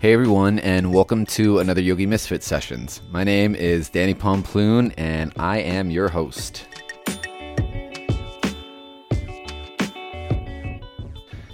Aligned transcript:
Hey 0.00 0.12
everyone, 0.12 0.60
and 0.60 0.94
welcome 0.94 1.26
to 1.26 1.58
another 1.58 1.80
Yogi 1.80 2.06
Misfit 2.06 2.44
Sessions. 2.44 3.02
My 3.10 3.24
name 3.24 3.56
is 3.56 3.90
Danny 3.90 4.14
Pomploon, 4.14 4.92
and 4.96 5.32
I 5.36 5.58
am 5.58 5.90
your 5.90 6.08
host. 6.08 6.68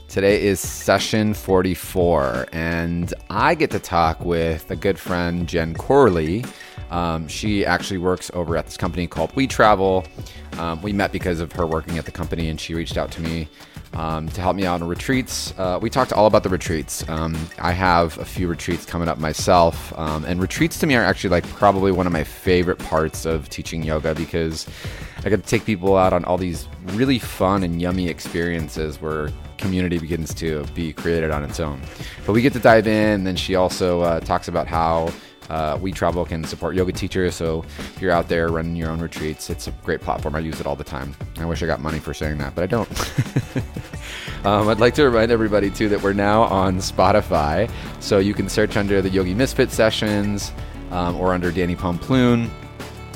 Today 0.09 0.43
is 0.43 0.61
session 0.61 1.33
44, 1.33 2.49
and 2.53 3.15
I 3.31 3.55
get 3.55 3.71
to 3.71 3.79
talk 3.79 4.23
with 4.23 4.71
a 4.71 4.77
good 4.77 4.99
friend, 4.99 5.49
Jen 5.49 5.73
Corley. 5.73 6.45
Um, 6.91 7.27
she 7.27 7.65
actually 7.65 7.97
works 7.97 8.31
over 8.35 8.59
at 8.59 8.67
this 8.67 8.77
company 8.77 9.07
called 9.07 9.35
We 9.35 9.47
Travel. 9.47 10.05
Um, 10.59 10.83
we 10.83 10.93
met 10.93 11.13
because 11.13 11.41
of 11.41 11.51
her 11.53 11.67
working 11.67 11.97
at 11.97 12.05
the 12.05 12.13
company, 12.13 12.51
and 12.51 12.61
she 12.61 12.75
reached 12.75 12.99
out 12.99 13.11
to 13.13 13.23
me 13.23 13.49
um, 13.95 14.29
to 14.29 14.41
help 14.41 14.57
me 14.57 14.67
out 14.67 14.83
on 14.83 14.89
retreats. 14.89 15.55
Uh, 15.59 15.79
we 15.81 15.89
talked 15.91 16.13
all 16.13 16.27
about 16.27 16.43
the 16.43 16.49
retreats. 16.49 17.09
Um, 17.09 17.37
I 17.59 17.73
have 17.73 18.19
a 18.19 18.25
few 18.25 18.49
retreats 18.49 18.85
coming 18.85 19.09
up 19.09 19.19
myself, 19.19 19.97
um, 19.99 20.25
and 20.25 20.41
retreats 20.41 20.79
to 20.81 20.87
me 20.87 20.95
are 20.97 21.05
actually 21.05 21.31
like 21.31 21.49
probably 21.51 21.93
one 21.93 22.07
of 22.07 22.13
my 22.13 22.25
favorite 22.25 22.79
parts 22.79 23.25
of 23.25 23.49
teaching 23.49 23.83
yoga 23.83 24.15
because 24.15 24.67
I 25.25 25.31
get 25.31 25.43
to 25.43 25.49
take 25.49 25.65
people 25.65 25.97
out 25.97 26.13
on 26.13 26.25
all 26.25 26.37
these 26.37 26.69
really 26.87 27.19
fun 27.19 27.63
and 27.63 27.81
yummy 27.81 28.09
experiences 28.09 29.01
where 29.01 29.31
community 29.57 29.99
begins 29.99 30.35
to 30.35 30.65
be 30.75 30.93
created 30.93 31.31
on 31.31 31.43
its 31.43 31.59
own. 31.61 31.81
But 32.27 32.33
we 32.33 32.43
get 32.43 32.53
to 32.53 32.59
dive 32.59 32.87
in. 32.87 33.15
And 33.15 33.27
then 33.27 33.37
she 33.37 33.55
also 33.55 34.03
uh, 34.03 34.21
talks 34.21 34.49
about 34.49 34.67
how 34.67 35.11
uh, 35.51 35.79
We 35.81 35.93
Travel 35.93 36.25
can 36.25 36.45
support 36.45 36.75
yoga 36.75 36.93
teachers. 36.93 37.35
So 37.35 37.65
if 37.79 38.01
you're 38.01 38.13
out 38.13 38.29
there 38.29 38.49
running 38.49 38.77
your 38.77 38.91
own 38.91 39.01
retreats, 39.01 39.51
it's 39.51 39.67
a 39.67 39.71
great 39.83 40.01
platform. 40.01 40.35
I 40.35 40.41
use 40.41 40.61
it 40.61 40.67
all 40.67 40.77
the 40.77 40.85
time. 40.85 41.15
I 41.39 41.45
wish 41.45 41.63
I 41.63 41.67
got 41.67 41.81
money 41.81 41.99
for 41.99 42.15
saying 42.15 42.39
that, 42.39 42.55
but 42.55 42.65
I 42.65 42.67
don't. 42.67 42.89
um, 44.45 44.69
I'd 44.69 44.81
like 44.81 44.95
to 44.95 45.05
remind 45.05 45.31
everybody 45.31 45.71
too 45.71 45.89
that 45.91 46.03
we're 46.03 46.13
now 46.13 46.43
on 46.43 46.79
Spotify. 46.79 47.71
So 48.01 48.19
you 48.19 48.35
can 48.35 48.49
search 48.49 48.77
under 48.77 49.03
the 49.03 49.11
Yogi 49.11 49.35
Misfit 49.35 49.71
Sessions 49.71 50.53
um, 50.91 51.17
or 51.17 51.33
under 51.33 51.51
Danny 51.51 51.77
Pomploon. 51.77 52.51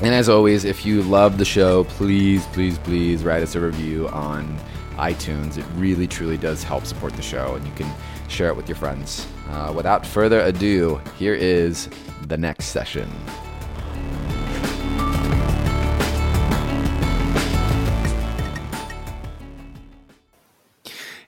And 0.01 0.15
as 0.15 0.29
always, 0.29 0.65
if 0.65 0.87
you 0.87 1.03
love 1.03 1.39
the 1.39 1.45
show, 1.45 1.85
please, 1.85 2.47
please, 2.47 2.79
please 2.79 3.25
write 3.25 3.43
us 3.43 3.57
a 3.57 3.61
review 3.61 4.09
on 4.09 4.57
iTunes. 4.93 5.59
It 5.59 5.65
really, 5.75 6.07
truly 6.07 6.37
does 6.37 6.63
help 6.63 6.85
support 6.85 7.15
the 7.15 7.23
show, 7.23 7.57
and 7.57 7.67
you 7.67 7.73
can 7.75 7.93
share 8.29 8.49
it 8.49 8.57
with 8.57 8.69
your 8.69 8.77
friends. 8.77 9.27
Uh, 9.49 9.73
without 9.75 10.07
further 10.07 10.41
ado, 10.41 11.01
here 11.19 11.35
is 11.35 11.89
the 12.27 12.37
next 12.37 12.67
session. 12.67 13.11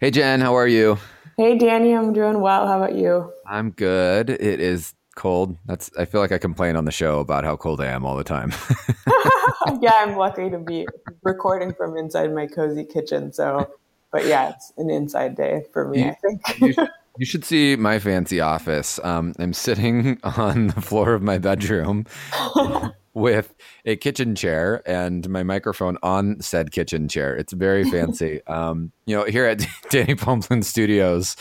Hey, 0.00 0.10
Jen, 0.10 0.40
how 0.40 0.54
are 0.54 0.68
you? 0.68 0.98
Hey, 1.36 1.58
Danny, 1.58 1.92
I'm 1.94 2.12
doing 2.12 2.40
well. 2.40 2.66
How 2.66 2.82
about 2.82 2.94
you? 2.94 3.32
I'm 3.46 3.70
good. 3.70 4.30
It 4.30 4.60
is 4.60 4.94
cold. 5.14 5.56
That's 5.66 5.90
I 5.98 6.04
feel 6.04 6.20
like 6.20 6.32
I 6.32 6.38
complain 6.38 6.76
on 6.76 6.84
the 6.84 6.90
show 6.90 7.20
about 7.20 7.44
how 7.44 7.56
cold 7.56 7.80
I 7.80 7.86
am 7.86 8.06
all 8.06 8.16
the 8.16 8.24
time. 8.24 8.52
yeah, 9.80 9.92
I'm 9.96 10.16
lucky 10.16 10.48
to 10.50 10.58
be 10.58 10.86
recording 11.22 11.74
from 11.74 11.96
inside 11.96 12.34
my 12.34 12.46
cozy 12.46 12.84
kitchen. 12.84 13.32
So, 13.32 13.70
but 14.12 14.26
yeah, 14.26 14.50
it's 14.50 14.72
an 14.78 14.90
inside 14.90 15.36
day 15.36 15.64
for 15.72 15.88
me. 15.88 16.04
You, 16.04 16.08
I 16.10 16.14
think. 16.14 16.76
You, 17.20 17.26
should, 17.26 17.44
see 17.44 17.76
my 17.76 17.98
fancy 17.98 18.40
office. 18.40 18.98
Um, 19.04 19.34
I'm 19.38 19.52
sitting 19.52 20.18
on 20.24 20.68
the 20.68 20.80
floor 20.80 21.14
of 21.14 21.22
my 21.22 21.38
bedroom. 21.38 22.06
with 23.12 23.54
a 23.84 23.96
kitchen 23.96 24.36
chair 24.36 24.82
and 24.86 25.28
my 25.28 25.42
microphone 25.42 25.98
on 26.02 26.40
said 26.40 26.70
kitchen 26.70 27.08
chair. 27.08 27.36
It's 27.36 27.52
very 27.52 27.82
fancy. 27.84 28.40
um, 28.46 28.92
you 29.04 29.16
know, 29.16 29.24
here 29.24 29.46
at 29.46 29.66
Danny 29.90 30.14
Pomplin 30.14 30.64
Studios, 30.64 31.36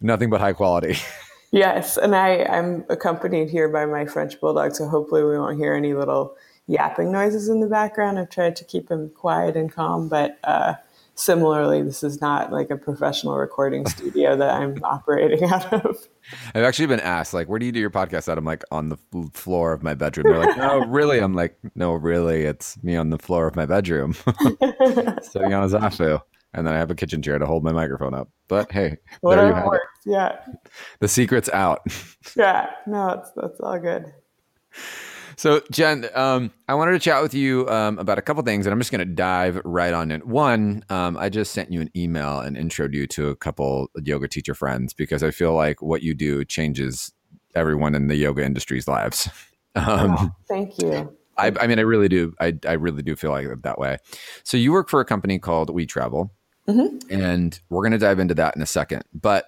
nothing 0.00 0.28
but 0.28 0.40
high 0.40 0.52
quality. 0.52 0.96
Yes, 1.52 1.96
and 1.96 2.16
I, 2.16 2.42
I'm 2.44 2.84
accompanied 2.90 3.48
here 3.48 3.68
by 3.68 3.86
my 3.86 4.06
French 4.06 4.40
bulldog, 4.40 4.74
so 4.74 4.88
hopefully 4.88 5.22
we 5.22 5.38
won't 5.38 5.56
hear 5.56 5.72
any 5.72 5.94
little 5.94 6.36
yapping 6.66 7.12
noises 7.12 7.48
in 7.48 7.60
the 7.60 7.68
background. 7.68 8.18
I've 8.18 8.28
tried 8.28 8.56
to 8.56 8.64
keep 8.64 8.90
him 8.90 9.10
quiet 9.14 9.56
and 9.56 9.72
calm, 9.72 10.08
but 10.08 10.38
uh, 10.42 10.74
similarly, 11.14 11.82
this 11.82 12.02
is 12.02 12.20
not 12.20 12.52
like 12.52 12.70
a 12.70 12.76
professional 12.76 13.36
recording 13.36 13.86
studio 13.88 14.36
that 14.36 14.50
I'm 14.50 14.82
operating 14.84 15.44
out 15.50 15.72
of. 15.72 16.08
I've 16.54 16.64
actually 16.64 16.86
been 16.86 17.00
asked, 17.00 17.34
like, 17.34 17.48
where 17.48 17.58
do 17.58 17.66
you 17.66 17.72
do 17.72 17.80
your 17.80 17.90
podcast 17.90 18.30
at? 18.30 18.38
I'm 18.38 18.44
like, 18.44 18.64
on 18.70 18.88
the 18.88 18.96
floor 19.32 19.72
of 19.72 19.82
my 19.82 19.94
bedroom. 19.94 20.26
They're 20.28 20.46
like, 20.46 20.56
no, 20.56 20.78
really? 20.86 21.18
I'm 21.18 21.34
like, 21.34 21.56
no, 21.74 21.92
really? 21.92 22.42
It's 22.44 22.82
me 22.82 22.96
on 22.96 23.10
the 23.10 23.18
floor 23.18 23.46
of 23.46 23.56
my 23.56 23.66
bedroom, 23.66 24.14
sitting 25.22 25.52
on 25.52 25.64
a 25.64 25.68
zafu 25.68 26.20
and 26.54 26.66
then 26.66 26.72
I 26.72 26.78
have 26.78 26.90
a 26.90 26.94
kitchen 26.94 27.20
chair 27.20 27.38
to 27.38 27.46
hold 27.46 27.64
my 27.64 27.72
microphone 27.72 28.14
up. 28.14 28.30
But 28.48 28.70
hey, 28.70 28.96
whatever 29.20 29.50
there 29.50 29.60
you 29.60 29.68
works. 29.68 30.06
It. 30.06 30.10
Yeah, 30.10 30.38
the 31.00 31.08
secret's 31.08 31.48
out. 31.50 31.80
yeah, 32.36 32.70
no, 32.86 33.08
it's 33.10 33.32
that's 33.34 33.60
all 33.60 33.78
good. 33.78 34.12
So, 35.36 35.62
Jen, 35.70 36.08
um, 36.14 36.50
I 36.68 36.74
wanted 36.74 36.92
to 36.92 36.98
chat 36.98 37.22
with 37.22 37.34
you 37.34 37.68
um, 37.68 37.98
about 37.98 38.18
a 38.18 38.22
couple 38.22 38.42
things, 38.42 38.66
and 38.66 38.72
I'm 38.72 38.78
just 38.78 38.90
going 38.90 39.06
to 39.06 39.14
dive 39.14 39.60
right 39.64 39.92
on 39.92 40.10
in. 40.10 40.20
One, 40.22 40.84
um, 40.90 41.16
I 41.16 41.28
just 41.28 41.52
sent 41.52 41.72
you 41.72 41.80
an 41.80 41.90
email 41.96 42.40
and 42.40 42.56
introed 42.56 42.94
you 42.94 43.06
to 43.08 43.28
a 43.28 43.36
couple 43.36 43.90
yoga 44.02 44.28
teacher 44.28 44.54
friends 44.54 44.92
because 44.92 45.22
I 45.22 45.30
feel 45.30 45.54
like 45.54 45.82
what 45.82 46.02
you 46.02 46.14
do 46.14 46.44
changes 46.44 47.12
everyone 47.54 47.94
in 47.94 48.08
the 48.08 48.16
yoga 48.16 48.44
industry's 48.44 48.88
lives. 48.88 49.28
Oh, 49.76 50.30
thank 50.46 50.78
you. 50.78 51.12
I, 51.36 51.50
I, 51.60 51.66
mean, 51.66 51.80
I 51.80 51.82
really 51.82 52.06
do. 52.06 52.32
I, 52.38 52.56
I 52.64 52.74
really 52.74 53.02
do 53.02 53.16
feel 53.16 53.32
like 53.32 53.48
that 53.62 53.76
way. 53.76 53.98
So, 54.44 54.56
you 54.56 54.70
work 54.70 54.88
for 54.88 55.00
a 55.00 55.04
company 55.04 55.40
called 55.40 55.68
We 55.68 55.84
Travel. 55.84 56.32
Mm-hmm. 56.68 57.12
And 57.12 57.60
we're 57.70 57.82
going 57.82 57.90
to 57.90 57.98
dive 57.98 58.20
into 58.20 58.34
that 58.34 58.54
in 58.54 58.62
a 58.62 58.66
second. 58.66 59.02
But 59.12 59.46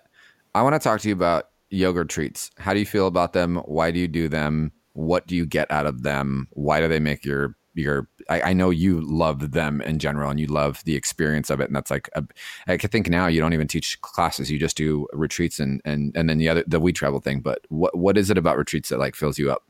I 0.52 0.62
want 0.62 0.74
to 0.74 0.80
talk 0.80 1.00
to 1.02 1.08
you 1.08 1.14
about 1.14 1.44
yoga 1.70 2.04
treats. 2.04 2.50
How 2.58 2.74
do 2.74 2.80
you 2.80 2.86
feel 2.86 3.06
about 3.06 3.34
them? 3.34 3.56
Why 3.66 3.90
do 3.90 4.00
you 4.00 4.08
do 4.08 4.28
them? 4.28 4.72
What 4.96 5.26
do 5.26 5.36
you 5.36 5.46
get 5.46 5.70
out 5.70 5.86
of 5.86 6.02
them? 6.02 6.48
Why 6.50 6.80
do 6.80 6.88
they 6.88 7.00
make 7.00 7.24
your 7.24 7.54
your 7.74 8.08
I, 8.30 8.40
I, 8.40 8.52
know 8.54 8.70
you 8.70 9.02
love 9.02 9.52
them 9.52 9.82
in 9.82 9.98
general 9.98 10.30
and 10.30 10.40
you 10.40 10.46
love 10.46 10.82
the 10.84 10.96
experience 10.96 11.50
of 11.50 11.60
it 11.60 11.66
and 11.66 11.76
that's 11.76 11.90
like 11.90 12.08
a, 12.14 12.24
I 12.66 12.78
could 12.78 12.90
think 12.90 13.10
now 13.10 13.26
you 13.26 13.38
don't 13.38 13.52
even 13.52 13.68
teach 13.68 14.00
classes 14.00 14.50
you 14.50 14.58
just 14.58 14.78
do 14.78 15.06
retreats 15.12 15.60
and 15.60 15.82
and 15.84 16.16
and 16.16 16.30
then 16.30 16.38
the 16.38 16.48
other 16.48 16.64
the 16.66 16.80
we 16.80 16.94
travel 16.94 17.20
thing 17.20 17.40
but 17.40 17.66
what 17.68 17.94
what 17.94 18.16
is 18.16 18.30
it 18.30 18.38
about 18.38 18.56
retreats 18.56 18.88
that 18.88 18.98
like 18.98 19.14
fills 19.14 19.38
you 19.38 19.52
up 19.52 19.62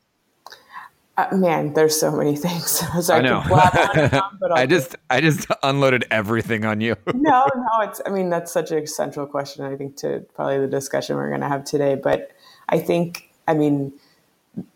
uh, 1.17 1.35
man, 1.35 1.73
there's 1.73 1.99
so 1.99 2.11
many 2.11 2.35
things. 2.35 2.83
I 3.09 3.21
know. 3.21 3.41
I 4.53 4.67
just 4.67 4.95
I 5.09 5.19
just 5.19 5.47
unloaded 5.63 6.05
everything 6.11 6.63
on 6.63 6.79
you. 6.79 6.95
no, 7.15 7.47
no, 7.55 7.67
it's. 7.81 7.99
I 8.05 8.11
mean, 8.11 8.29
that's 8.29 8.51
such 8.51 8.69
a 8.69 8.85
central 8.85 9.25
question. 9.25 9.65
I 9.65 9.75
think 9.75 9.97
to 9.97 10.23
probably 10.35 10.59
the 10.59 10.67
discussion 10.67 11.15
we're 11.15 11.29
going 11.29 11.41
to 11.41 11.47
have 11.47 11.63
today. 11.63 11.95
But 11.95 12.33
I 12.69 12.77
think, 12.77 13.31
I 13.47 13.55
mean, 13.55 13.93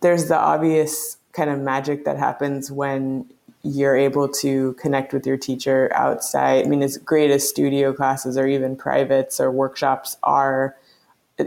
there's 0.02 0.28
the 0.28 0.38
obvious 0.38 1.18
kind 1.34 1.50
of 1.50 1.60
magic 1.60 2.06
that 2.06 2.18
happens 2.18 2.72
when 2.72 3.26
you're 3.64 3.96
able 3.96 4.28
to 4.28 4.74
connect 4.74 5.14
with 5.14 5.26
your 5.26 5.38
teacher 5.38 5.92
outside. 5.94 6.66
I 6.66 6.70
mean, 6.70 6.82
as 6.82 6.98
great 6.98 7.30
as 7.30 7.48
studio 7.48 7.94
classes 7.94 8.38
or 8.38 8.48
even 8.48 8.76
privates 8.76 9.40
or 9.40 9.52
workshops 9.52 10.18
are 10.24 10.76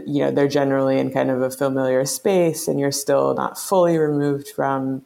you 0.05 0.19
know 0.19 0.31
they're 0.31 0.47
generally 0.47 0.99
in 0.99 1.11
kind 1.11 1.29
of 1.29 1.41
a 1.41 1.49
familiar 1.49 2.05
space 2.05 2.67
and 2.67 2.79
you're 2.79 2.91
still 2.91 3.33
not 3.33 3.57
fully 3.57 3.97
removed 3.97 4.49
from 4.49 5.03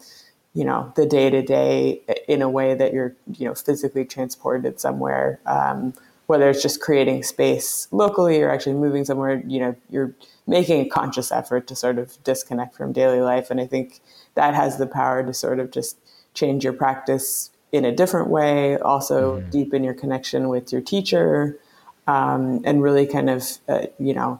you 0.53 0.65
know 0.65 0.91
the 0.95 1.05
day 1.05 1.29
to 1.29 1.41
day 1.41 2.01
in 2.27 2.41
a 2.41 2.49
way 2.49 2.73
that 2.73 2.93
you're 2.93 3.15
you 3.37 3.45
know 3.45 3.53
physically 3.53 4.03
transported 4.03 4.79
somewhere 4.79 5.39
um, 5.45 5.93
whether 6.29 6.47
it's 6.47 6.61
just 6.61 6.79
creating 6.79 7.23
space 7.23 7.87
locally 7.89 8.39
or 8.39 8.51
actually 8.51 8.75
moving 8.75 9.03
somewhere 9.03 9.41
you 9.47 9.59
know 9.59 9.75
you're 9.89 10.13
making 10.45 10.85
a 10.85 10.87
conscious 10.87 11.31
effort 11.31 11.65
to 11.65 11.75
sort 11.75 11.97
of 11.97 12.23
disconnect 12.23 12.75
from 12.75 12.93
daily 12.93 13.19
life 13.19 13.49
and 13.49 13.59
i 13.59 13.65
think 13.65 13.99
that 14.35 14.53
has 14.53 14.77
the 14.77 14.85
power 14.85 15.25
to 15.25 15.33
sort 15.33 15.59
of 15.59 15.71
just 15.71 15.97
change 16.35 16.63
your 16.63 16.73
practice 16.73 17.49
in 17.71 17.83
a 17.83 17.91
different 17.91 18.29
way 18.29 18.77
also 18.77 19.37
mm-hmm. 19.37 19.49
deepen 19.49 19.83
your 19.83 19.95
connection 19.95 20.49
with 20.49 20.71
your 20.71 20.81
teacher 20.81 21.57
um, 22.05 22.61
and 22.63 22.83
really 22.83 23.07
kind 23.07 23.29
of 23.29 23.57
uh, 23.67 23.87
you 23.97 24.13
know 24.13 24.39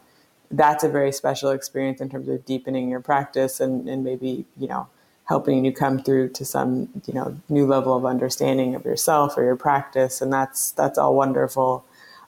that's 0.51 0.83
a 0.83 0.89
very 0.89 1.11
special 1.11 1.51
experience 1.51 2.01
in 2.01 2.09
terms 2.09 2.27
of 2.27 2.45
deepening 2.45 2.89
your 2.89 2.99
practice 2.99 3.59
and, 3.59 3.87
and 3.87 4.03
maybe, 4.03 4.45
you 4.57 4.67
know, 4.67 4.87
helping 5.29 5.63
you 5.63 5.71
come 5.71 6.01
through 6.01 6.27
to 6.27 6.43
some, 6.43 6.89
you 7.05 7.13
know, 7.13 7.37
new 7.49 7.67
level 7.67 7.95
of 7.95 8.03
understanding 8.03 8.73
of 8.73 8.83
yourself 8.83 9.37
or 9.37 9.43
your 9.43 9.55
practice. 9.55 10.21
And 10.21 10.33
that's, 10.33 10.71
that's 10.71 10.97
all 10.97 11.13
wonderful. 11.15 11.85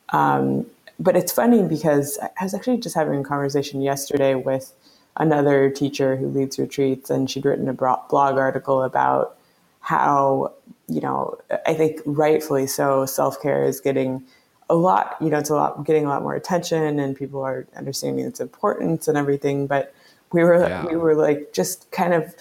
Um, 0.09 0.68
but 1.00 1.15
it's 1.15 1.31
funny 1.31 1.63
because 1.63 2.19
I 2.21 2.44
was 2.44 2.53
actually 2.53 2.77
just 2.77 2.94
having 2.94 3.19
a 3.19 3.24
conversation 3.24 3.81
yesterday 3.81 4.36
with 4.36 4.71
another 5.18 5.71
teacher 5.71 6.15
who 6.15 6.27
leads 6.27 6.59
retreats, 6.59 7.09
and 7.09 7.27
she'd 7.30 7.44
written 7.44 7.68
a 7.68 7.74
blog 7.74 8.38
article 8.38 8.83
about 8.83 9.36
how, 9.80 10.53
you 10.88 11.01
know, 11.01 11.39
I 11.65 11.74
think 11.74 12.01
rightfully 12.06 12.68
so, 12.68 13.07
self 13.07 13.42
care 13.42 13.63
is 13.63 13.81
getting 13.81 14.24
a 14.69 14.75
lot, 14.75 15.18
you 15.19 15.31
know, 15.31 15.39
it's 15.39 15.50
a 15.50 15.56
lot 15.56 15.86
getting 15.88 16.06
a 16.06 16.07
lot 16.07 16.21
more 16.21 16.36
attention 16.36 17.00
and 17.00 17.18
people 17.18 17.42
are 17.42 17.65
understanding 17.75 18.25
its 18.25 18.39
importance 18.39 19.07
and 19.07 19.18
everything. 19.18 19.65
But 19.65 19.94
we 20.31 20.44
were 20.44 20.68
yeah. 20.68 20.86
we 20.86 20.95
were 20.95 21.15
like 21.15 21.51
just 21.51 21.89
kind 21.92 22.13
of, 22.13 22.36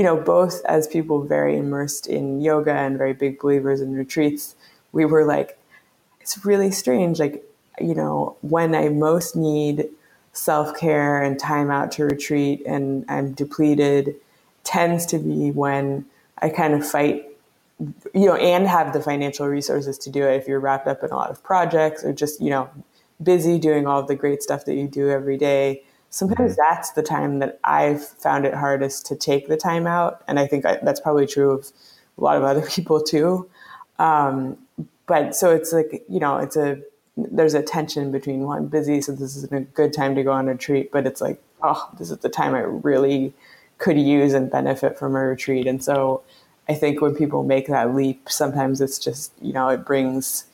you 0.00 0.06
know, 0.06 0.16
both 0.16 0.64
as 0.64 0.86
people 0.86 1.22
very 1.22 1.58
immersed 1.58 2.06
in 2.06 2.40
yoga 2.40 2.72
and 2.72 2.96
very 2.96 3.12
big 3.12 3.38
believers 3.38 3.82
in 3.82 3.94
retreats, 3.94 4.56
we 4.92 5.04
were 5.04 5.26
like, 5.26 5.58
it's 6.22 6.42
really 6.42 6.70
strange. 6.70 7.18
Like, 7.20 7.44
you 7.78 7.94
know, 7.94 8.34
when 8.40 8.74
I 8.74 8.88
most 8.88 9.36
need 9.36 9.90
self 10.32 10.74
care 10.74 11.22
and 11.22 11.38
time 11.38 11.70
out 11.70 11.92
to 11.92 12.06
retreat 12.06 12.62
and 12.64 13.04
I'm 13.10 13.32
depleted 13.32 14.16
tends 14.64 15.04
to 15.04 15.18
be 15.18 15.50
when 15.50 16.06
I 16.38 16.48
kind 16.48 16.72
of 16.72 16.88
fight, 16.90 17.26
you 17.78 18.24
know, 18.24 18.36
and 18.36 18.66
have 18.66 18.94
the 18.94 19.02
financial 19.02 19.48
resources 19.48 19.98
to 19.98 20.08
do 20.08 20.26
it 20.26 20.36
if 20.36 20.48
you're 20.48 20.60
wrapped 20.60 20.86
up 20.86 21.04
in 21.04 21.10
a 21.10 21.14
lot 21.14 21.28
of 21.28 21.42
projects 21.42 22.04
or 22.04 22.14
just, 22.14 22.40
you 22.40 22.48
know, 22.48 22.70
busy 23.22 23.58
doing 23.58 23.86
all 23.86 24.02
the 24.02 24.16
great 24.16 24.42
stuff 24.42 24.64
that 24.64 24.76
you 24.76 24.88
do 24.88 25.10
every 25.10 25.36
day. 25.36 25.82
Sometimes 26.10 26.52
mm-hmm. 26.52 26.60
that's 26.68 26.90
the 26.90 27.02
time 27.02 27.38
that 27.38 27.60
I've 27.64 28.04
found 28.04 28.44
it 28.44 28.54
hardest 28.54 29.06
to 29.06 29.16
take 29.16 29.48
the 29.48 29.56
time 29.56 29.86
out. 29.86 30.22
And 30.28 30.38
I 30.38 30.46
think 30.46 30.66
I, 30.66 30.78
that's 30.82 31.00
probably 31.00 31.26
true 31.26 31.52
of 31.52 31.70
a 32.18 32.20
lot 32.20 32.36
of 32.36 32.42
other 32.44 32.62
people 32.68 33.00
too. 33.00 33.48
Um, 33.98 34.58
but 35.06 35.34
so 35.34 35.50
it's 35.50 35.72
like, 35.72 36.04
you 36.08 36.20
know, 36.20 36.38
it's 36.38 36.56
a, 36.56 36.80
there's 37.16 37.54
a 37.54 37.62
tension 37.62 38.12
between 38.12 38.40
one 38.40 38.66
busy, 38.66 39.00
so 39.00 39.12
this 39.12 39.36
isn't 39.36 39.52
a 39.52 39.60
good 39.60 39.92
time 39.92 40.14
to 40.14 40.22
go 40.22 40.32
on 40.32 40.48
a 40.48 40.52
retreat, 40.52 40.90
but 40.92 41.06
it's 41.06 41.20
like, 41.20 41.40
oh, 41.62 41.88
this 41.98 42.10
is 42.10 42.18
the 42.18 42.28
time 42.28 42.54
I 42.54 42.60
really 42.60 43.34
could 43.78 43.98
use 43.98 44.32
and 44.32 44.50
benefit 44.50 44.98
from 44.98 45.16
a 45.16 45.20
retreat. 45.20 45.66
And 45.66 45.82
so 45.82 46.22
I 46.68 46.74
think 46.74 47.00
when 47.00 47.14
people 47.14 47.42
make 47.42 47.66
that 47.66 47.94
leap, 47.94 48.28
sometimes 48.28 48.80
it's 48.80 48.98
just, 48.98 49.32
you 49.40 49.52
know, 49.52 49.68
it 49.68 49.84
brings 49.84 50.44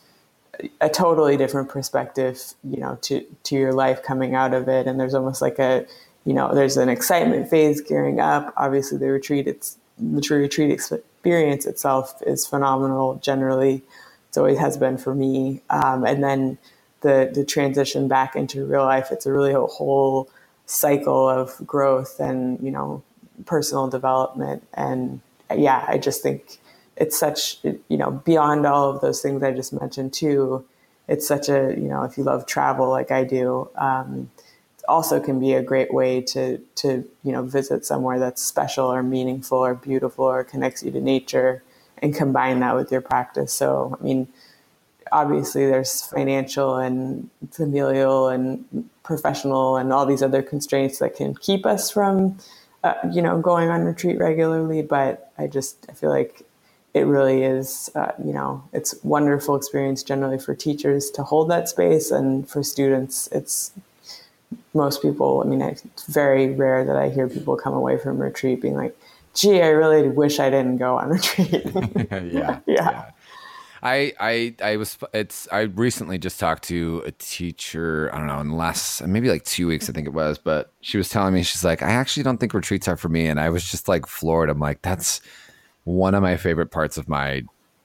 a 0.81 0.88
totally 0.88 1.37
different 1.37 1.69
perspective, 1.69 2.41
you 2.64 2.79
know, 2.79 2.99
to, 3.03 3.25
to 3.44 3.55
your 3.55 3.73
life 3.73 4.03
coming 4.03 4.35
out 4.35 4.55
of 4.55 4.69
it. 4.69 4.87
And 4.87 4.99
there's 4.99 5.14
almost 5.14 5.43
like 5.43 5.58
a, 5.58 5.87
you 6.25 6.32
know, 6.32 6.55
there's 6.55 6.76
an 6.76 6.88
excitement 6.88 7.49
phase 7.49 7.81
gearing 7.81 8.20
up. 8.20 8.53
Obviously 8.56 8.99
the 8.99 9.08
retreat, 9.08 9.47
it's 9.47 9.79
the 9.99 10.20
true 10.20 10.41
retreat 10.41 10.70
experience 10.70 11.67
itself 11.67 12.23
is 12.26 12.47
phenomenal 12.47 13.17
generally. 13.17 13.82
It 14.31 14.38
always 14.38 14.58
has 14.58 14.76
been 14.76 14.99
for 14.99 15.14
me. 15.14 15.62
Um, 15.70 16.05
and 16.05 16.23
then 16.23 16.58
the, 17.00 17.31
the 17.32 17.44
transition 17.44 18.08
back 18.08 18.37
into 18.37 18.64
real 18.67 18.85
life, 18.85 19.08
it's 19.11 19.26
a 19.26 19.32
really 19.32 19.53
a 19.53 19.61
whole 19.61 20.29
cycle 20.67 21.29
of 21.29 21.56
growth 21.67 22.19
and, 22.20 22.61
you 22.61 22.70
know, 22.70 23.03
personal 23.44 23.88
development. 23.88 24.67
And 24.75 25.20
yeah, 25.55 25.85
I 25.88 25.99
just 25.99 26.23
think 26.23 26.58
it's 26.96 27.19
such, 27.19 27.58
you 27.62 27.96
know, 27.96 28.10
beyond 28.10 28.66
all 28.66 28.90
of 28.90 29.00
those 29.00 29.20
things 29.20 29.43
I 29.43 29.52
just 29.52 29.72
mentioned 29.72 30.12
too, 30.12 30.64
it's 31.08 31.26
such 31.26 31.48
a, 31.48 31.75
you 31.76 31.88
know, 31.88 32.02
if 32.02 32.16
you 32.16 32.25
love 32.25 32.46
travel 32.46 32.88
like 32.88 33.10
I 33.10 33.25
do, 33.25 33.69
um, 33.76 34.31
also 34.88 35.20
can 35.20 35.40
be 35.40 35.52
a 35.52 35.62
great 35.62 35.93
way 35.93 36.20
to, 36.20 36.58
to, 36.76 37.04
you 37.22 37.32
know, 37.32 37.43
visit 37.43 37.84
somewhere 37.84 38.19
that's 38.19 38.43
special 38.43 38.87
or 38.87 39.02
meaningful 39.02 39.58
or 39.58 39.75
beautiful 39.75 40.25
or 40.25 40.44
connects 40.44 40.82
you 40.82 40.90
to 40.93 41.00
nature 41.00 41.62
and 42.02 42.14
combine 42.14 42.60
that 42.60 42.75
with 42.75 42.90
your 42.93 43.00
practice. 43.00 43.52
So, 43.52 43.96
I 44.00 44.02
mean, 44.02 44.28
obviously 45.12 45.66
there's 45.66 46.02
financial 46.02 46.76
and 46.76 47.31
familial 47.50 48.28
and 48.28 48.88
professional 49.02 49.76
and 49.76 49.93
all 49.93 50.06
these 50.06 50.22
other 50.22 50.43
constraints 50.43 50.98
that 50.98 51.16
can 51.16 51.34
keep 51.34 51.66
us 51.66 51.90
from 51.90 52.38
uh, 52.87 52.94
you 53.12 53.20
know, 53.20 53.38
going 53.40 53.69
on 53.69 53.82
retreat 53.82 54.19
regularly, 54.19 54.81
but 54.81 55.32
I 55.38 55.48
just 55.48 55.87
I 55.88 55.93
feel 55.93 56.10
like 56.10 56.43
it 56.96 57.04
really 57.04 57.44
is, 57.44 57.90
uh, 57.94 58.12
you 58.25 58.32
know, 58.32 58.64
it's 58.72 58.94
wonderful 59.04 59.54
experience 59.54 60.02
generally 60.02 60.38
for 60.38 60.54
teachers 60.54 61.10
to 61.10 61.22
hold 61.22 61.50
that 61.50 61.69
space, 61.69 62.10
and 62.10 62.48
for 62.48 62.62
students, 62.62 63.28
it's 63.32 63.72
most 64.72 65.02
people. 65.02 65.43
I 65.44 65.46
mean, 65.46 65.60
it's 65.60 66.06
very 66.06 66.54
rare 66.54 66.87
that 66.87 66.96
I 66.96 67.10
hear 67.10 67.28
people 67.28 67.54
come 67.56 67.75
away 67.75 67.98
from 67.98 68.19
retreat 68.19 68.62
being 68.62 68.76
like, 68.76 68.98
"Gee, 69.34 69.60
I 69.60 69.69
really 69.69 70.08
wish 70.08 70.38
I 70.40 70.48
didn't 70.48 70.78
go 70.78 70.96
on 70.96 71.10
retreat." 71.19 71.66
yeah, 72.06 72.22
yeah. 72.32 72.60
yeah. 72.66 73.10
I, 73.82 74.14
I 74.19 74.54
I 74.62 74.76
was 74.78 74.96
it's 75.12 75.46
I 75.52 75.60
recently 75.60 76.16
just 76.16 76.40
talked 76.40 76.62
to 76.64 77.02
a 77.04 77.12
teacher 77.12 78.10
I 78.12 78.16
don't 78.16 78.26
know 78.26 78.40
in 78.40 78.48
the 78.48 78.54
last 78.54 79.06
maybe 79.06 79.28
like 79.28 79.44
two 79.44 79.66
weeks 79.66 79.88
I 79.90 79.93
think 79.93 80.06
it 80.06 80.14
was 80.14 80.38
but 80.38 80.72
she 80.81 80.96
was 80.96 81.10
telling 81.10 81.34
me 81.34 81.43
she's 81.43 81.62
like 81.62 81.82
I 81.82 81.90
actually 81.90 82.22
don't 82.22 82.38
think 82.38 82.54
retreats 82.54 82.88
are 82.88 82.96
for 82.96 83.10
me 83.10 83.26
and 83.26 83.38
I 83.38 83.50
was 83.50 83.70
just 83.70 83.87
like 83.87 84.06
floored 84.06 84.48
I'm 84.48 84.58
like 84.58 84.81
that's 84.81 85.20
one 85.86 86.14
of 86.14 86.22
my 86.22 86.36
favorite 86.36 86.70
parts 86.70 86.96
of 86.96 87.08
my 87.08 87.42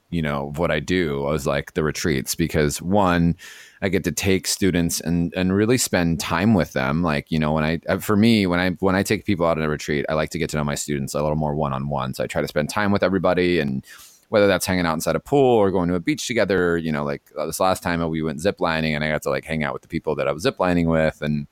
you 0.10 0.22
know 0.22 0.52
what 0.58 0.72
I 0.72 0.80
do 0.80 1.26
I 1.26 1.32
was 1.32 1.48
like 1.48 1.74
the 1.74 1.84
retreats 1.84 2.36
because 2.36 2.82
one 2.82 3.38
I 3.82 3.88
get 3.88 4.04
to 4.04 4.12
take 4.12 4.46
students 4.46 5.00
and 5.00 5.34
and 5.36 5.56
really 5.56 5.78
spend 5.78 6.20
time 6.20 6.54
with 6.54 6.74
them 6.74 7.02
like 7.02 7.32
you 7.32 7.40
know 7.40 7.54
when 7.54 7.64
I 7.64 7.80
uh, 7.88 8.00
for 8.00 8.18
me 8.18 8.46
when 8.46 8.60
I 8.60 8.72
when 8.80 8.96
I 8.96 9.04
take 9.04 9.26
people 9.26 9.46
out 9.46 9.58
on 9.58 9.64
a 9.64 9.70
retreat 9.70 10.06
I 10.10 10.16
like 10.16 10.32
to 10.32 10.38
get 10.38 10.50
to 10.50 10.58
know 10.58 10.66
my 10.66 10.76
students 10.76 11.14
a 11.14 11.22
little 11.22 11.38
more 11.38 11.56
one 11.56 11.72
on 11.72 11.88
one 11.88 12.14
so 12.14 12.24
I 12.24 12.28
try 12.28 12.42
to 12.42 12.48
spend 12.48 12.70
time 12.70 12.92
with 12.92 13.04
everybody 13.04 13.60
and 13.60 13.86
whether 14.32 14.48
that's 14.48 14.66
hanging 14.66 14.86
out 14.86 14.94
inside 14.94 15.18
a 15.18 15.20
pool 15.20 15.58
or 15.58 15.72
going 15.72 15.90
to 15.90 15.96
a 15.96 16.00
beach 16.00 16.26
together. 16.26 16.78
You 16.78 16.90
know, 16.90 17.04
like 17.04 17.22
uh, 17.38 17.46
this 17.46 17.60
last 17.60 17.84
time 17.84 18.08
we 18.10 18.22
went 18.22 18.40
ziplining 18.40 18.96
and 18.96 19.04
I 19.04 19.10
got 19.10 19.24
to 19.24 19.30
like 19.30 19.44
hang 19.44 19.62
out 19.62 19.74
with 19.74 19.82
the 19.82 19.90
people 19.90 20.16
that 20.16 20.28
I 20.30 20.32
was 20.32 20.46
ziplining 20.46 20.86
with 20.86 21.22
and 21.22 21.48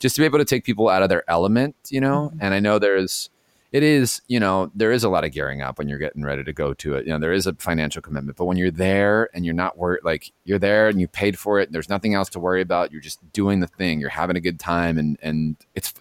just 0.00 0.16
to 0.16 0.22
be 0.22 0.24
able 0.24 0.40
to 0.40 0.44
take 0.44 0.64
people 0.64 0.88
out 0.88 1.04
of 1.04 1.10
their 1.10 1.22
element, 1.30 1.76
you 1.90 2.00
know. 2.00 2.30
Mm-hmm. 2.30 2.38
And 2.40 2.54
I 2.54 2.58
know 2.58 2.80
there's, 2.80 3.30
it 3.70 3.82
is, 3.82 4.22
you 4.28 4.40
know, 4.40 4.70
there 4.74 4.92
is 4.92 5.04
a 5.04 5.10
lot 5.10 5.24
of 5.24 5.32
gearing 5.32 5.60
up 5.60 5.78
when 5.78 5.88
you're 5.88 5.98
getting 5.98 6.24
ready 6.24 6.42
to 6.42 6.52
go 6.52 6.72
to 6.74 6.94
it. 6.94 7.04
You 7.04 7.12
know, 7.12 7.18
there 7.18 7.32
is 7.32 7.46
a 7.46 7.52
financial 7.54 8.00
commitment, 8.00 8.38
but 8.38 8.46
when 8.46 8.56
you're 8.56 8.70
there 8.70 9.28
and 9.34 9.44
you're 9.44 9.54
not 9.54 9.76
worried, 9.76 10.00
like 10.04 10.32
you're 10.44 10.58
there 10.58 10.88
and 10.88 11.00
you 11.00 11.06
paid 11.06 11.38
for 11.38 11.60
it, 11.60 11.70
there's 11.70 11.88
nothing 11.88 12.14
else 12.14 12.30
to 12.30 12.40
worry 12.40 12.62
about. 12.62 12.92
You're 12.92 13.02
just 13.02 13.20
doing 13.32 13.60
the 13.60 13.66
thing. 13.66 14.00
You're 14.00 14.08
having 14.08 14.36
a 14.36 14.40
good 14.40 14.58
time, 14.58 14.96
and 14.96 15.18
and 15.22 15.56
it's. 15.74 15.92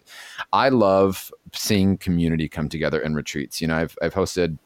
I 0.53 0.69
love 0.69 1.31
seeing 1.53 1.97
community 1.97 2.47
come 2.47 2.69
together 2.69 3.01
in 3.01 3.15
retreats. 3.15 3.61
You 3.61 3.67
know, 3.67 3.75
I've 3.75 3.97
I've 4.01 4.13
hosted 4.13 4.57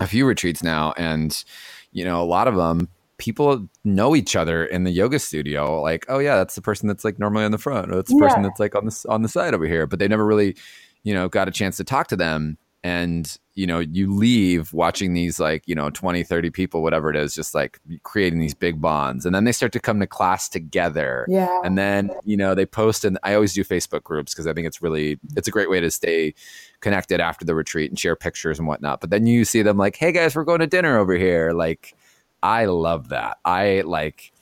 a 0.00 0.06
few 0.06 0.26
retreats 0.26 0.62
now, 0.62 0.94
and 0.96 1.44
you 1.92 2.04
know, 2.04 2.22
a 2.22 2.24
lot 2.24 2.48
of 2.48 2.56
them 2.56 2.88
people 3.20 3.68
know 3.84 4.16
each 4.16 4.34
other 4.34 4.64
in 4.64 4.84
the 4.84 4.90
yoga 4.90 5.18
studio. 5.18 5.80
Like, 5.80 6.06
oh 6.08 6.18
yeah, 6.18 6.36
that's 6.36 6.54
the 6.54 6.62
person 6.62 6.88
that's 6.88 7.04
like 7.04 7.18
normally 7.18 7.44
on 7.44 7.52
the 7.52 7.58
front, 7.58 7.92
or 7.92 7.96
that's 7.96 8.10
the 8.10 8.18
yeah. 8.20 8.28
person 8.28 8.42
that's 8.42 8.58
like 8.58 8.74
on 8.74 8.86
the 8.86 9.06
on 9.08 9.22
the 9.22 9.28
side 9.28 9.54
over 9.54 9.66
here. 9.66 9.86
But 9.86 9.98
they 10.00 10.08
never 10.08 10.26
really, 10.26 10.56
you 11.02 11.14
know, 11.14 11.28
got 11.28 11.48
a 11.48 11.52
chance 11.52 11.76
to 11.78 11.84
talk 11.84 12.08
to 12.08 12.16
them. 12.16 12.58
And 12.82 13.36
you 13.54 13.66
know, 13.66 13.80
you 13.80 14.10
leave 14.10 14.72
watching 14.72 15.12
these 15.12 15.38
like 15.38 15.62
you 15.66 15.74
know 15.74 15.90
20, 15.90 16.22
30 16.22 16.48
people, 16.48 16.82
whatever 16.82 17.10
it 17.10 17.16
is, 17.16 17.34
just 17.34 17.54
like 17.54 17.78
creating 18.04 18.38
these 18.38 18.54
big 18.54 18.80
bonds, 18.80 19.26
and 19.26 19.34
then 19.34 19.44
they 19.44 19.52
start 19.52 19.72
to 19.72 19.80
come 19.80 20.00
to 20.00 20.06
class 20.06 20.48
together. 20.48 21.26
Yeah. 21.28 21.60
And 21.62 21.76
then 21.76 22.10
you 22.24 22.38
know 22.38 22.54
they 22.54 22.64
post, 22.64 23.04
and 23.04 23.18
I 23.22 23.34
always 23.34 23.52
do 23.52 23.62
Facebook 23.64 24.02
groups 24.02 24.32
because 24.32 24.46
I 24.46 24.54
think 24.54 24.66
it's 24.66 24.80
really 24.80 25.20
it's 25.36 25.46
a 25.46 25.50
great 25.50 25.68
way 25.68 25.78
to 25.78 25.90
stay 25.90 26.32
connected 26.80 27.20
after 27.20 27.44
the 27.44 27.54
retreat 27.54 27.90
and 27.90 27.98
share 27.98 28.16
pictures 28.16 28.58
and 28.58 28.66
whatnot. 28.66 29.02
But 29.02 29.10
then 29.10 29.26
you 29.26 29.44
see 29.44 29.60
them 29.60 29.76
like, 29.76 29.96
hey 29.96 30.12
guys, 30.12 30.34
we're 30.34 30.44
going 30.44 30.60
to 30.60 30.66
dinner 30.66 30.96
over 30.96 31.12
here. 31.12 31.52
Like, 31.52 31.94
I 32.42 32.64
love 32.64 33.10
that. 33.10 33.36
I 33.44 33.82
like. 33.84 34.32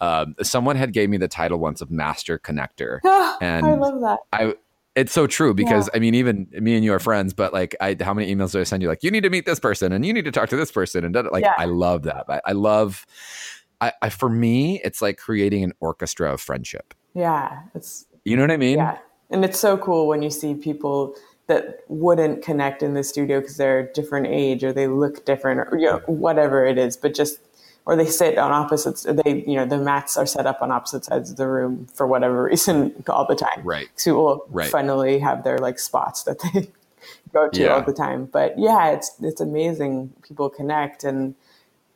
Um, 0.00 0.36
someone 0.42 0.76
had 0.76 0.92
gave 0.92 1.08
me 1.08 1.16
the 1.16 1.26
title 1.26 1.58
once 1.58 1.80
of 1.80 1.90
master 1.90 2.38
connector, 2.38 3.00
and 3.40 3.64
I 3.64 3.74
love 3.74 4.00
that. 4.02 4.18
I 4.30 4.54
it's 4.94 5.12
so 5.12 5.26
true 5.26 5.54
because 5.54 5.88
yeah. 5.92 5.96
I 5.96 6.00
mean, 6.00 6.14
even 6.14 6.48
me 6.52 6.74
and 6.74 6.84
you 6.84 6.92
are 6.92 6.98
friends, 6.98 7.32
but 7.32 7.52
like, 7.52 7.76
I 7.80 7.96
how 8.00 8.14
many 8.14 8.34
emails 8.34 8.52
do 8.52 8.60
I 8.60 8.64
send 8.64 8.82
you? 8.82 8.88
Like, 8.88 9.02
you 9.02 9.10
need 9.10 9.22
to 9.22 9.30
meet 9.30 9.46
this 9.46 9.60
person, 9.60 9.92
and 9.92 10.04
you 10.04 10.12
need 10.12 10.24
to 10.24 10.32
talk 10.32 10.48
to 10.50 10.56
this 10.56 10.72
person, 10.72 11.04
and 11.04 11.14
like, 11.30 11.44
yeah. 11.44 11.54
I 11.56 11.66
love 11.66 12.02
that. 12.04 12.24
I, 12.28 12.40
I 12.46 12.52
love. 12.52 13.06
I, 13.80 13.92
I, 14.02 14.08
for 14.08 14.28
me, 14.28 14.80
it's 14.82 15.00
like 15.00 15.18
creating 15.18 15.62
an 15.62 15.72
orchestra 15.78 16.32
of 16.32 16.40
friendship. 16.40 16.94
Yeah, 17.14 17.60
it's 17.74 18.06
you 18.24 18.36
know 18.36 18.42
what 18.42 18.50
I 18.50 18.56
mean. 18.56 18.78
Yeah, 18.78 18.98
and 19.30 19.44
it's 19.44 19.60
so 19.60 19.76
cool 19.78 20.08
when 20.08 20.22
you 20.22 20.30
see 20.30 20.54
people 20.54 21.14
that 21.46 21.80
wouldn't 21.88 22.42
connect 22.42 22.82
in 22.82 22.94
the 22.94 23.02
studio 23.02 23.40
because 23.40 23.56
they're 23.56 23.80
a 23.80 23.92
different 23.92 24.26
age 24.26 24.62
or 24.62 24.72
they 24.72 24.86
look 24.86 25.24
different 25.24 25.60
or 25.60 25.78
you 25.78 25.86
know, 25.86 25.98
whatever 26.06 26.64
it 26.64 26.76
is, 26.76 26.96
but 26.96 27.14
just 27.14 27.40
or 27.88 27.96
they 27.96 28.04
sit 28.04 28.36
on 28.36 28.52
opposites. 28.52 29.04
They 29.04 29.44
you 29.46 29.56
know 29.56 29.64
the 29.64 29.78
mats 29.78 30.18
are 30.18 30.26
set 30.26 30.46
up 30.46 30.60
on 30.60 30.70
opposite 30.70 31.06
sides 31.06 31.30
of 31.30 31.38
the 31.38 31.48
room 31.48 31.86
for 31.94 32.06
whatever 32.06 32.44
reason 32.50 33.02
all 33.08 33.26
the 33.26 33.34
time. 33.34 33.62
Right. 33.64 33.88
So 33.96 34.14
will 34.14 34.46
right. 34.50 34.70
finally 34.70 35.18
have 35.20 35.42
their 35.42 35.58
like 35.58 35.78
spots 35.78 36.22
that 36.24 36.38
they 36.40 36.68
go 37.32 37.48
to 37.48 37.60
yeah. 37.60 37.68
all 37.68 37.82
the 37.82 37.94
time. 37.94 38.26
But 38.26 38.58
yeah, 38.58 38.90
it's 38.90 39.12
it's 39.22 39.40
amazing. 39.40 40.12
People 40.22 40.50
connect 40.50 41.02
and 41.02 41.34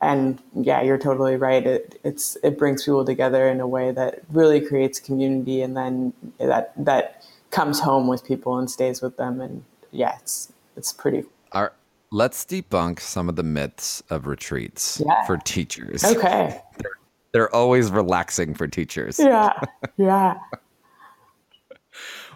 and 0.00 0.42
yeah, 0.54 0.80
you're 0.80 0.96
totally 0.96 1.36
right. 1.36 1.64
It 1.64 2.00
it's 2.02 2.38
it 2.42 2.58
brings 2.58 2.84
people 2.84 3.04
together 3.04 3.46
in 3.46 3.60
a 3.60 3.68
way 3.68 3.90
that 3.90 4.22
really 4.30 4.62
creates 4.62 4.98
community, 4.98 5.60
and 5.60 5.76
then 5.76 6.14
that 6.38 6.72
that 6.74 7.22
comes 7.50 7.80
home 7.80 8.08
with 8.08 8.24
people 8.24 8.58
and 8.58 8.70
stays 8.70 9.02
with 9.02 9.18
them. 9.18 9.42
And 9.42 9.62
yeah, 9.90 10.16
it's 10.20 10.50
it's 10.74 10.90
pretty. 10.90 11.24
Our, 11.52 11.74
let's 12.12 12.44
debunk 12.44 13.00
some 13.00 13.28
of 13.28 13.36
the 13.36 13.42
myths 13.42 14.02
of 14.10 14.26
retreats 14.26 15.02
yeah. 15.04 15.26
for 15.26 15.38
teachers. 15.38 16.04
Okay. 16.04 16.60
They're, 16.78 16.90
they're 17.32 17.54
always 17.54 17.90
relaxing 17.90 18.54
for 18.54 18.68
teachers. 18.68 19.18
Yeah. 19.18 19.58
Yeah. 19.96 20.38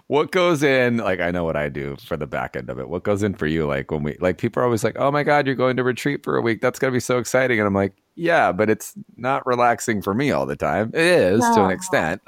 what 0.09 0.31
goes 0.31 0.63
in 0.63 0.99
like 0.99 1.19
i 1.19 1.33
know 1.33 1.43
what 1.43 1.57
i 1.57 1.69
do 1.69 1.97
for 2.05 2.17
the 2.17 2.27
back 2.27 2.55
end 2.55 2.71
of 2.71 2.79
it 2.79 2.89
what 2.89 3.03
goes 3.03 3.25
in 3.25 3.35
for 3.35 3.47
you 3.47 3.67
like 3.67 3.91
when 3.91 4.05
we 4.05 4.17
like 4.21 4.39
people 4.39 4.63
are 4.63 4.65
always 4.65 4.85
like 4.85 4.95
oh 4.99 5.11
my 5.11 5.25
god 5.25 5.47
you're 5.47 5.57
going 5.57 5.77
to 5.77 5.83
retreat 5.83 6.23
for 6.23 6.37
a 6.37 6.41
week 6.41 6.61
that's 6.61 6.79
going 6.79 6.93
to 6.93 6.95
be 6.95 7.01
so 7.01 7.19
exciting 7.19 7.59
and 7.59 7.67
i'm 7.67 7.75
like 7.75 7.93
yeah 8.15 8.53
but 8.53 8.71
it's 8.71 8.95
not 9.17 9.45
relaxing 9.45 10.01
for 10.01 10.15
me 10.15 10.31
all 10.31 10.47
the 10.47 10.55
time 10.55 10.91
it 10.95 11.01
is 11.01 11.41
to 11.41 11.65
an 11.65 11.73
extent 11.73 12.23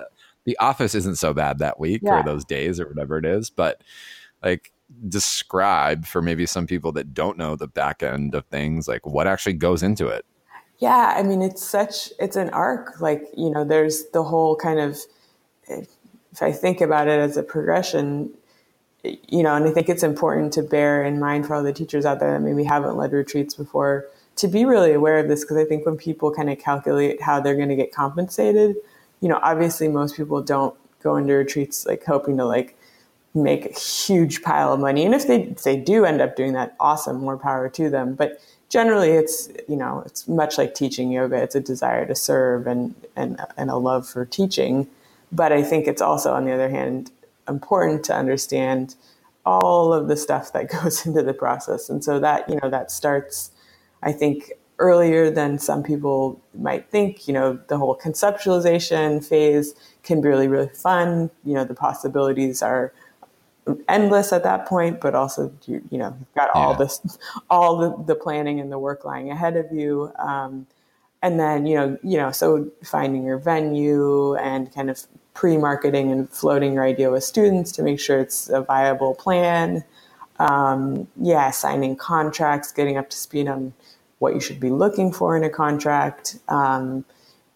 the 0.44 0.58
office 0.58 0.94
isn't 0.94 1.16
so 1.16 1.32
bad 1.32 1.60
that 1.60 1.78
week 1.78 2.00
yeah. 2.02 2.18
or 2.18 2.24
those 2.24 2.44
days 2.44 2.80
or 2.80 2.88
whatever 2.88 3.16
it 3.16 3.24
is 3.24 3.48
but 3.48 3.80
like 4.42 4.72
describe 5.08 6.06
for 6.06 6.22
maybe 6.22 6.46
some 6.46 6.66
people 6.66 6.92
that 6.92 7.12
don't 7.14 7.36
know 7.36 7.56
the 7.56 7.68
back 7.68 8.02
end 8.02 8.34
of 8.34 8.44
things 8.46 8.88
like 8.88 9.06
what 9.06 9.26
actually 9.26 9.52
goes 9.52 9.82
into 9.82 10.08
it? 10.08 10.24
Yeah 10.78 11.14
i 11.16 11.22
mean 11.24 11.42
it's 11.42 11.66
such 11.66 12.12
it's 12.20 12.36
an 12.36 12.50
arc 12.50 13.00
like 13.00 13.26
you 13.36 13.50
know 13.50 13.64
there's 13.64 14.04
the 14.12 14.22
whole 14.22 14.54
kind 14.54 14.78
of 14.78 14.98
if 16.38 16.42
I 16.42 16.52
think 16.52 16.80
about 16.80 17.08
it 17.08 17.18
as 17.18 17.36
a 17.36 17.42
progression, 17.42 18.30
you 19.02 19.42
know, 19.42 19.54
and 19.54 19.66
I 19.66 19.70
think 19.70 19.88
it's 19.88 20.02
important 20.02 20.52
to 20.54 20.62
bear 20.62 21.02
in 21.02 21.18
mind 21.18 21.46
for 21.46 21.54
all 21.54 21.62
the 21.62 21.72
teachers 21.72 22.04
out 22.04 22.20
there 22.20 22.32
that 22.32 22.40
maybe 22.40 22.64
haven't 22.64 22.96
led 22.96 23.12
retreats 23.12 23.54
before 23.54 24.06
to 24.36 24.46
be 24.46 24.64
really 24.64 24.92
aware 24.92 25.18
of 25.18 25.26
this 25.26 25.42
because 25.42 25.56
I 25.56 25.64
think 25.64 25.84
when 25.84 25.96
people 25.96 26.32
kind 26.32 26.48
of 26.48 26.58
calculate 26.58 27.20
how 27.20 27.40
they're 27.40 27.56
going 27.56 27.70
to 27.70 27.76
get 27.76 27.92
compensated, 27.92 28.76
you 29.20 29.28
know, 29.28 29.40
obviously 29.42 29.88
most 29.88 30.16
people 30.16 30.40
don't 30.40 30.76
go 31.02 31.16
into 31.16 31.34
retreats 31.34 31.86
like 31.86 32.04
hoping 32.04 32.36
to 32.36 32.44
like 32.44 32.77
make 33.34 33.66
a 33.66 33.78
huge 33.78 34.42
pile 34.42 34.72
of 34.72 34.80
money. 34.80 35.04
And 35.04 35.14
if 35.14 35.26
they 35.26 35.42
if 35.42 35.62
they 35.62 35.76
do 35.76 36.04
end 36.04 36.20
up 36.20 36.36
doing 36.36 36.52
that, 36.54 36.76
awesome, 36.80 37.18
more 37.18 37.36
power 37.36 37.68
to 37.70 37.90
them. 37.90 38.14
But 38.14 38.40
generally 38.68 39.10
it's 39.10 39.48
you 39.68 39.76
know, 39.76 40.02
it's 40.06 40.28
much 40.28 40.58
like 40.58 40.74
teaching 40.74 41.10
yoga. 41.10 41.36
It's 41.36 41.54
a 41.54 41.60
desire 41.60 42.06
to 42.06 42.14
serve 42.14 42.66
and 42.66 42.94
and 43.16 43.40
and 43.56 43.70
a 43.70 43.76
love 43.76 44.08
for 44.08 44.24
teaching. 44.24 44.88
But 45.30 45.52
I 45.52 45.62
think 45.62 45.86
it's 45.86 46.02
also 46.02 46.32
on 46.32 46.44
the 46.44 46.52
other 46.52 46.70
hand 46.70 47.10
important 47.48 48.04
to 48.04 48.14
understand 48.14 48.94
all 49.44 49.92
of 49.92 50.08
the 50.08 50.16
stuff 50.16 50.52
that 50.52 50.70
goes 50.82 51.06
into 51.06 51.22
the 51.22 51.34
process. 51.34 51.88
And 51.88 52.04
so 52.04 52.20
that, 52.20 52.48
you 52.48 52.58
know, 52.62 52.70
that 52.70 52.90
starts, 52.90 53.50
I 54.02 54.12
think, 54.12 54.52
earlier 54.78 55.30
than 55.30 55.58
some 55.58 55.82
people 55.82 56.40
might 56.54 56.88
think. 56.90 57.26
You 57.26 57.34
know, 57.34 57.58
the 57.68 57.78
whole 57.78 57.96
conceptualization 57.96 59.24
phase 59.24 59.74
can 60.02 60.20
be 60.20 60.28
really, 60.28 60.48
really 60.48 60.68
fun. 60.68 61.30
You 61.44 61.54
know, 61.54 61.64
the 61.64 61.74
possibilities 61.74 62.62
are 62.62 62.92
endless 63.88 64.32
at 64.32 64.42
that 64.44 64.66
point, 64.66 65.00
but 65.00 65.14
also, 65.14 65.52
you, 65.66 65.82
you 65.90 65.98
know, 65.98 66.14
you've 66.18 66.34
got 66.34 66.50
all 66.54 66.74
this, 66.74 67.00
all 67.50 67.76
the, 67.76 68.04
the 68.04 68.14
planning 68.14 68.60
and 68.60 68.70
the 68.70 68.78
work 68.78 69.04
lying 69.04 69.30
ahead 69.30 69.56
of 69.56 69.70
you. 69.72 70.12
Um, 70.18 70.66
and 71.22 71.38
then, 71.40 71.66
you 71.66 71.74
know, 71.74 71.98
you 72.02 72.16
know, 72.16 72.30
so 72.30 72.70
finding 72.84 73.24
your 73.24 73.38
venue 73.38 74.34
and 74.36 74.72
kind 74.72 74.88
of 74.88 75.02
pre-marketing 75.34 76.10
and 76.12 76.28
floating 76.30 76.72
your 76.74 76.84
idea 76.84 77.10
with 77.10 77.24
students 77.24 77.72
to 77.72 77.82
make 77.82 78.00
sure 78.00 78.18
it's 78.18 78.48
a 78.48 78.60
viable 78.60 79.14
plan. 79.14 79.84
Um, 80.38 81.08
yeah, 81.20 81.50
signing 81.50 81.96
contracts, 81.96 82.70
getting 82.72 82.96
up 82.96 83.10
to 83.10 83.16
speed 83.16 83.48
on 83.48 83.72
what 84.18 84.34
you 84.34 84.40
should 84.40 84.60
be 84.60 84.70
looking 84.70 85.12
for 85.12 85.36
in 85.36 85.44
a 85.44 85.50
contract, 85.50 86.38
um, 86.48 87.04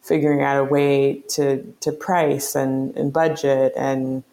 figuring 0.01 0.43
out 0.43 0.59
a 0.59 0.65
way 0.65 1.23
to 1.31 1.63
to 1.81 1.93
price 1.93 2.55
and, 2.55 2.97
and 2.97 3.13
budget, 3.13 3.73
and 3.77 4.25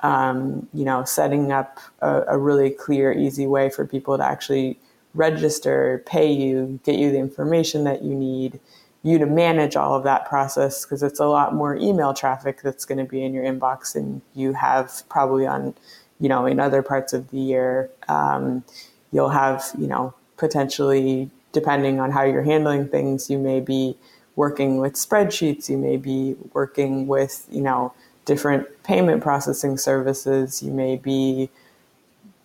um, 0.00 0.68
you 0.72 0.84
know, 0.84 1.04
setting 1.04 1.52
up 1.52 1.78
a, 2.00 2.22
a 2.28 2.38
really 2.38 2.70
clear, 2.70 3.12
easy 3.12 3.46
way 3.46 3.70
for 3.70 3.86
people 3.86 4.16
to 4.16 4.24
actually 4.24 4.78
register, 5.14 6.02
pay 6.06 6.30
you, 6.30 6.78
get 6.84 6.96
you 6.96 7.10
the 7.10 7.18
information 7.18 7.84
that 7.84 8.02
you 8.02 8.14
need 8.14 8.60
you 9.02 9.18
to 9.18 9.26
manage 9.26 9.76
all 9.76 9.94
of 9.94 10.04
that 10.04 10.26
process 10.26 10.84
because 10.84 11.02
it's 11.02 11.20
a 11.20 11.26
lot 11.26 11.54
more 11.54 11.76
email 11.76 12.12
traffic 12.12 12.62
that's 12.62 12.84
going 12.84 12.98
to 12.98 13.04
be 13.04 13.22
in 13.22 13.32
your 13.32 13.44
inbox 13.44 13.92
than 13.92 14.20
you 14.34 14.52
have 14.52 15.02
probably 15.08 15.46
on, 15.46 15.74
you 16.18 16.28
know, 16.28 16.46
in 16.46 16.58
other 16.58 16.82
parts 16.82 17.12
of 17.12 17.30
the 17.30 17.38
year. 17.38 17.90
Um, 18.08 18.64
you'll 19.12 19.28
have, 19.28 19.64
you 19.78 19.86
know, 19.86 20.14
potentially, 20.36 21.30
depending 21.52 22.00
on 22.00 22.10
how 22.10 22.22
you're 22.22 22.42
handling 22.42 22.88
things, 22.88 23.30
you 23.30 23.38
may 23.38 23.60
be 23.60 23.96
working 24.34 24.78
with 24.78 24.94
spreadsheets, 24.94 25.68
you 25.68 25.78
may 25.78 25.96
be 25.96 26.36
working 26.52 27.06
with, 27.06 27.46
you 27.50 27.62
know, 27.62 27.92
different 28.28 28.66
payment 28.84 29.22
processing 29.22 29.76
services, 29.76 30.62
you 30.62 30.70
may 30.70 30.96
be, 30.96 31.50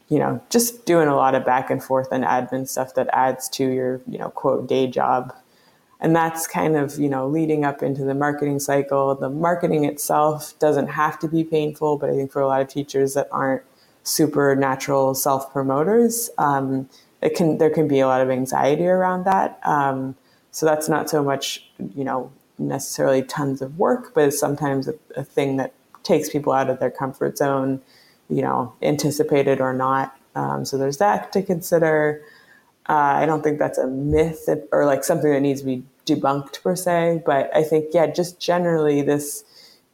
you 0.09 0.17
know, 0.17 0.41
just 0.49 0.85
doing 0.85 1.07
a 1.07 1.15
lot 1.15 1.35
of 1.35 1.45
back 1.45 1.69
and 1.69 1.83
forth 1.83 2.07
and 2.11 2.23
admin 2.23 2.67
stuff 2.67 2.95
that 2.95 3.07
adds 3.13 3.47
to 3.49 3.69
your, 3.69 4.01
you 4.07 4.17
know, 4.17 4.29
quote, 4.29 4.67
day 4.67 4.87
job. 4.87 5.35
And 5.99 6.15
that's 6.15 6.47
kind 6.47 6.75
of 6.75 6.99
you 6.99 7.07
know 7.07 7.27
leading 7.27 7.63
up 7.63 7.81
into 7.81 8.03
the 8.03 8.13
marketing 8.13 8.59
cycle. 8.59 9.15
The 9.15 9.29
marketing 9.29 9.85
itself 9.85 10.57
doesn't 10.59 10.87
have 10.87 11.17
to 11.19 11.29
be 11.29 11.45
painful 11.45 11.97
but 11.97 12.09
i 12.09 12.13
think 12.13 12.29
for 12.29 12.41
a 12.41 12.47
lot 12.47 12.59
of 12.59 12.67
teachers 12.67 13.13
that 13.13 13.29
aren't 13.31 13.63
super 14.03 14.53
natural 14.53 15.15
self 15.15 15.53
promoters 15.53 16.29
um, 16.37 16.89
it 17.23 17.35
can 17.35 17.57
there 17.57 17.69
can 17.69 17.87
be 17.87 17.99
a 18.01 18.07
lot 18.07 18.21
of 18.21 18.29
anxiety 18.29 18.85
around 18.85 19.25
that. 19.25 19.59
Um, 19.63 20.15
so 20.51 20.65
that's 20.65 20.89
not 20.89 21.09
so 21.09 21.23
much 21.23 21.65
you 21.95 22.03
know 22.03 22.31
necessarily 22.67 23.21
tons 23.21 23.61
of 23.61 23.77
work 23.77 24.13
but 24.13 24.25
it's 24.25 24.39
sometimes 24.39 24.87
a, 24.87 24.95
a 25.15 25.23
thing 25.23 25.57
that 25.57 25.73
takes 26.03 26.29
people 26.29 26.51
out 26.51 26.69
of 26.69 26.79
their 26.79 26.91
comfort 26.91 27.37
zone 27.37 27.81
you 28.29 28.41
know 28.41 28.73
anticipated 28.81 29.61
or 29.61 29.73
not 29.73 30.17
um, 30.35 30.65
so 30.65 30.77
there's 30.77 30.97
that 30.97 31.31
to 31.31 31.41
consider 31.41 32.21
uh, 32.89 33.15
I 33.15 33.25
don't 33.25 33.43
think 33.43 33.59
that's 33.59 33.77
a 33.77 33.87
myth 33.87 34.49
or 34.71 34.85
like 34.85 35.03
something 35.03 35.31
that 35.31 35.39
needs 35.39 35.61
to 35.61 35.65
be 35.65 35.83
debunked 36.05 36.61
per 36.61 36.75
se, 36.75 37.23
but 37.25 37.49
I 37.55 37.63
think 37.63 37.87
yeah, 37.93 38.07
just 38.07 38.39
generally 38.39 39.01
this 39.01 39.45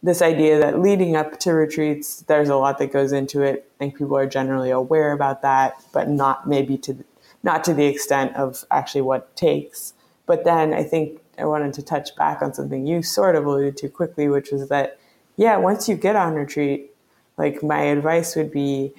this 0.01 0.21
idea 0.21 0.57
that 0.59 0.79
leading 0.79 1.15
up 1.15 1.39
to 1.41 1.51
retreats, 1.51 2.21
there's 2.21 2.47
a 2.47 2.55
lot 2.55 2.77
that 2.77 2.93
goes 2.93 3.11
into 3.11 3.41
it. 3.41 3.69
I 3.75 3.77
think 3.77 3.97
people 3.97 4.15
are 4.15 4.25
generally 4.25 4.71
aware 4.71 5.11
about 5.11 5.41
that, 5.41 5.83
but 5.93 6.07
not 6.07 6.47
maybe 6.47 6.77
to 6.79 7.05
not 7.43 7.63
to 7.65 7.73
the 7.73 7.85
extent 7.85 8.35
of 8.35 8.65
actually 8.71 9.01
what 9.01 9.35
takes. 9.35 9.93
But 10.25 10.43
then 10.43 10.73
I 10.73 10.83
think 10.83 11.21
I 11.39 11.45
wanted 11.45 11.73
to 11.75 11.83
touch 11.83 12.15
back 12.15 12.41
on 12.41 12.53
something 12.53 12.85
you 12.85 13.01
sort 13.01 13.35
of 13.35 13.45
alluded 13.45 13.77
to 13.77 13.89
quickly, 13.89 14.27
which 14.27 14.51
was 14.51 14.69
that 14.69 14.99
yeah, 15.37 15.55
once 15.57 15.87
you 15.87 15.95
get 15.95 16.17
on 16.17 16.33
retreat, 16.33 16.91
like 17.37 17.63
my 17.63 17.81
advice 17.81 18.35
would 18.35 18.51
be 18.51 18.93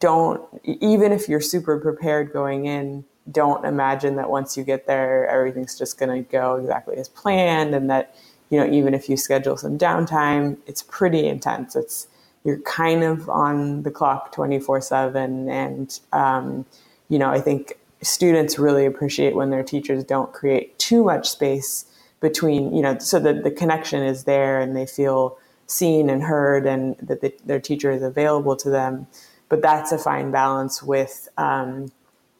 don't 0.00 0.42
even 0.64 1.12
if 1.12 1.28
you're 1.28 1.40
super 1.40 1.78
prepared 1.78 2.32
going 2.32 2.66
in 2.66 3.04
don't 3.30 3.64
imagine 3.64 4.16
that 4.16 4.28
once 4.30 4.56
you 4.56 4.64
get 4.64 4.86
there, 4.86 5.26
everything's 5.28 5.78
just 5.78 5.98
going 5.98 6.24
to 6.24 6.30
go 6.30 6.56
exactly 6.56 6.96
as 6.96 7.08
planned, 7.08 7.74
and 7.74 7.88
that 7.90 8.14
you 8.50 8.58
know 8.58 8.70
even 8.70 8.94
if 8.94 9.08
you 9.08 9.16
schedule 9.16 9.56
some 9.56 9.78
downtime, 9.78 10.58
it's 10.66 10.82
pretty 10.82 11.26
intense. 11.26 11.74
It's 11.76 12.08
you're 12.44 12.60
kind 12.60 13.02
of 13.02 13.28
on 13.30 13.82
the 13.82 13.90
clock 13.90 14.32
24 14.32 14.80
seven, 14.82 15.48
and 15.48 15.98
um, 16.12 16.66
you 17.08 17.18
know 17.18 17.30
I 17.30 17.40
think 17.40 17.78
students 18.04 18.58
really 18.58 18.86
appreciate 18.86 19.34
when 19.34 19.50
their 19.50 19.62
teachers 19.62 20.04
don't 20.04 20.32
create 20.32 20.78
too 20.78 21.04
much 21.04 21.28
space 21.28 21.86
between 22.20 22.74
you 22.74 22.82
know 22.82 22.98
so 22.98 23.18
that 23.18 23.42
the 23.44 23.50
connection 23.50 24.02
is 24.02 24.24
there 24.24 24.60
and 24.60 24.76
they 24.76 24.86
feel 24.86 25.36
seen 25.66 26.10
and 26.10 26.22
heard 26.22 26.66
and 26.66 26.96
that 26.98 27.20
the, 27.20 27.34
their 27.44 27.60
teacher 27.60 27.90
is 27.90 28.02
available 28.02 28.56
to 28.56 28.70
them. 28.70 29.06
But 29.48 29.62
that's 29.62 29.92
a 29.92 29.98
fine 29.98 30.30
balance 30.30 30.82
with 30.82 31.28
um, 31.36 31.90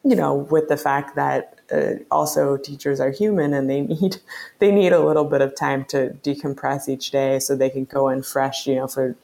you 0.04 0.14
know, 0.14 0.34
with 0.34 0.68
the 0.68 0.76
fact 0.76 1.16
that 1.16 1.58
uh, 1.72 1.94
also 2.10 2.58
teachers 2.58 3.00
are 3.00 3.10
human 3.10 3.54
and 3.54 3.68
they 3.68 3.80
need 3.94 4.18
they 4.58 4.70
need 4.70 4.92
a 4.92 5.04
little 5.04 5.24
bit 5.24 5.40
of 5.40 5.56
time 5.56 5.84
to 5.86 6.10
decompress 6.22 6.88
each 6.88 7.10
day 7.10 7.38
so 7.38 7.56
they 7.56 7.70
can 7.70 7.84
go 7.84 8.08
in 8.08 8.22
fresh, 8.22 8.66
you 8.66 8.76
know, 8.76 8.86
for 8.86 9.16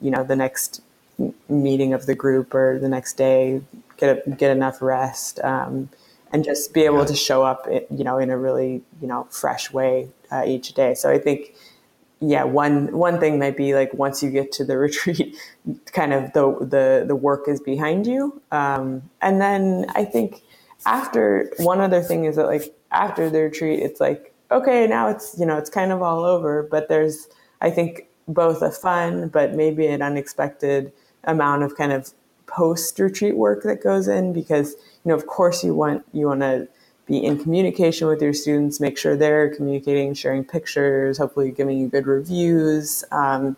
you 0.00 0.10
know 0.10 0.22
the 0.22 0.36
next 0.36 0.80
meeting 1.48 1.92
of 1.92 2.06
the 2.06 2.14
group 2.14 2.54
or 2.54 2.78
the 2.78 2.88
next 2.88 3.14
day, 3.14 3.60
get 3.96 4.38
get 4.38 4.50
enough 4.50 4.80
rest, 4.82 5.40
um, 5.40 5.88
and 6.32 6.44
just 6.44 6.72
be 6.74 6.82
able 6.82 7.00
yeah. 7.00 7.06
to 7.06 7.14
show 7.14 7.42
up, 7.42 7.66
you 7.90 8.04
know, 8.04 8.18
in 8.18 8.30
a 8.30 8.36
really 8.38 8.82
you 9.00 9.08
know 9.08 9.26
fresh 9.30 9.72
way 9.72 10.08
uh, 10.30 10.44
each 10.46 10.74
day. 10.74 10.94
So 10.94 11.10
I 11.10 11.18
think 11.18 11.54
yeah, 12.20 12.44
one 12.44 12.96
one 12.96 13.20
thing 13.20 13.38
might 13.38 13.56
be 13.56 13.74
like 13.74 13.92
once 13.94 14.22
you 14.22 14.30
get 14.30 14.52
to 14.52 14.64
the 14.64 14.78
retreat, 14.86 15.36
kind 15.86 16.12
of 16.12 16.32
the 16.32 16.56
the 16.60 17.04
the 17.06 17.16
work 17.16 17.48
is 17.48 17.60
behind 17.60 18.06
you, 18.06 18.40
um, 18.50 19.10
and 19.20 19.40
then 19.40 19.86
I 19.94 20.04
think 20.04 20.42
after 20.86 21.50
one 21.58 21.80
other 21.80 22.02
thing 22.02 22.24
is 22.24 22.36
that 22.36 22.46
like 22.46 22.74
after 22.90 23.30
the 23.30 23.42
retreat, 23.42 23.80
it's 23.80 24.00
like 24.00 24.34
okay, 24.50 24.86
now 24.86 25.08
it's 25.08 25.36
you 25.38 25.46
know 25.46 25.56
it's 25.56 25.70
kind 25.70 25.92
of 25.92 26.02
all 26.02 26.24
over, 26.24 26.62
but 26.62 26.88
there's 26.88 27.28
I 27.60 27.70
think 27.70 28.06
both 28.26 28.62
a 28.62 28.70
fun 28.70 29.28
but 29.28 29.54
maybe 29.54 29.86
an 29.86 30.00
unexpected 30.00 30.92
amount 31.24 31.62
of 31.62 31.76
kind 31.76 31.92
of 31.92 32.12
post 32.46 32.98
retreat 32.98 33.36
work 33.36 33.62
that 33.62 33.82
goes 33.82 34.08
in 34.08 34.32
because 34.32 34.72
you 35.04 35.08
know 35.10 35.14
of 35.14 35.26
course 35.26 35.64
you 35.64 35.74
want 35.74 36.04
you 36.12 36.26
want 36.26 36.40
to 36.40 36.68
be 37.06 37.22
in 37.22 37.42
communication 37.42 38.08
with 38.08 38.22
your 38.22 38.32
students, 38.32 38.80
make 38.80 38.96
sure 38.96 39.16
they're 39.16 39.54
communicating, 39.54 40.14
sharing 40.14 40.44
pictures, 40.44 41.18
hopefully 41.18 41.50
giving 41.50 41.78
you 41.78 41.88
good 41.88 42.06
reviews, 42.06 43.04
um, 43.12 43.56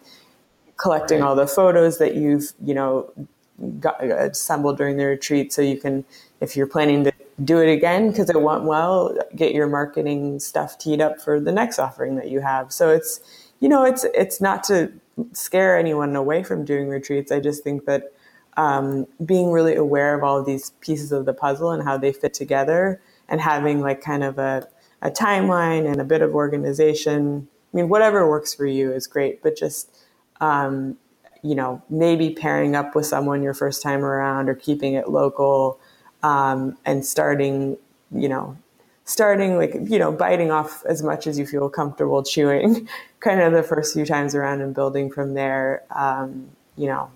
collecting 0.76 1.22
all 1.22 1.36
the 1.36 1.46
photos 1.46 1.98
that 1.98 2.16
you've, 2.16 2.52
you 2.64 2.74
know, 2.74 3.10
got, 3.78 4.02
assembled 4.04 4.76
during 4.76 4.96
the 4.96 5.04
retreat 5.04 5.52
so 5.52 5.62
you 5.62 5.78
can, 5.78 6.04
if 6.40 6.56
you're 6.56 6.66
planning 6.66 7.04
to 7.04 7.12
do 7.44 7.58
it 7.58 7.72
again 7.72 8.10
because 8.10 8.28
it 8.28 8.40
went 8.40 8.64
well, 8.64 9.16
get 9.36 9.54
your 9.54 9.68
marketing 9.68 10.40
stuff 10.40 10.76
teed 10.78 11.00
up 11.00 11.20
for 11.20 11.38
the 11.38 11.52
next 11.52 11.78
offering 11.78 12.16
that 12.16 12.28
you 12.28 12.40
have. 12.40 12.72
So 12.72 12.90
it's, 12.90 13.20
you 13.60 13.68
know, 13.68 13.84
it's, 13.84 14.04
it's 14.12 14.40
not 14.40 14.64
to 14.64 14.92
scare 15.32 15.78
anyone 15.78 16.16
away 16.16 16.42
from 16.42 16.64
doing 16.64 16.88
retreats. 16.88 17.30
I 17.30 17.40
just 17.40 17.62
think 17.62 17.84
that 17.84 18.12
um, 18.56 19.06
being 19.24 19.50
really 19.50 19.74
aware 19.74 20.14
of 20.14 20.24
all 20.24 20.38
of 20.38 20.46
these 20.46 20.70
pieces 20.80 21.12
of 21.12 21.26
the 21.26 21.34
puzzle 21.34 21.70
and 21.70 21.82
how 21.82 21.98
they 21.98 22.12
fit 22.12 22.34
together 22.34 23.00
and 23.28 23.40
having 23.40 23.80
like 23.80 24.00
kind 24.00 24.24
of 24.24 24.38
a, 24.38 24.66
a 25.02 25.10
timeline 25.10 25.90
and 25.90 26.00
a 26.00 26.04
bit 26.04 26.22
of 26.22 26.34
organization. 26.34 27.48
I 27.72 27.76
mean, 27.76 27.88
whatever 27.88 28.28
works 28.28 28.54
for 28.54 28.66
you 28.66 28.92
is 28.92 29.06
great, 29.06 29.42
but 29.42 29.56
just, 29.56 29.94
um, 30.40 30.96
you 31.42 31.54
know, 31.54 31.82
maybe 31.90 32.30
pairing 32.30 32.74
up 32.74 32.94
with 32.94 33.06
someone 33.06 33.42
your 33.42 33.54
first 33.54 33.82
time 33.82 34.04
around 34.04 34.48
or 34.48 34.54
keeping 34.54 34.94
it 34.94 35.08
local 35.10 35.78
um, 36.22 36.78
and 36.86 37.04
starting, 37.04 37.76
you 38.10 38.28
know, 38.28 38.56
starting 39.06 39.56
like 39.56 39.72
you 39.84 39.98
know 39.98 40.12
biting 40.12 40.50
off 40.50 40.84
as 40.84 41.02
much 41.02 41.26
as 41.26 41.38
you 41.38 41.46
feel 41.46 41.70
comfortable 41.70 42.22
chewing 42.24 42.86
kind 43.20 43.40
of 43.40 43.52
the 43.52 43.62
first 43.62 43.94
few 43.94 44.04
times 44.04 44.34
around 44.34 44.60
and 44.60 44.74
building 44.74 45.10
from 45.10 45.34
there 45.34 45.84
um, 45.94 46.48
you 46.76 46.86
know 46.86 47.08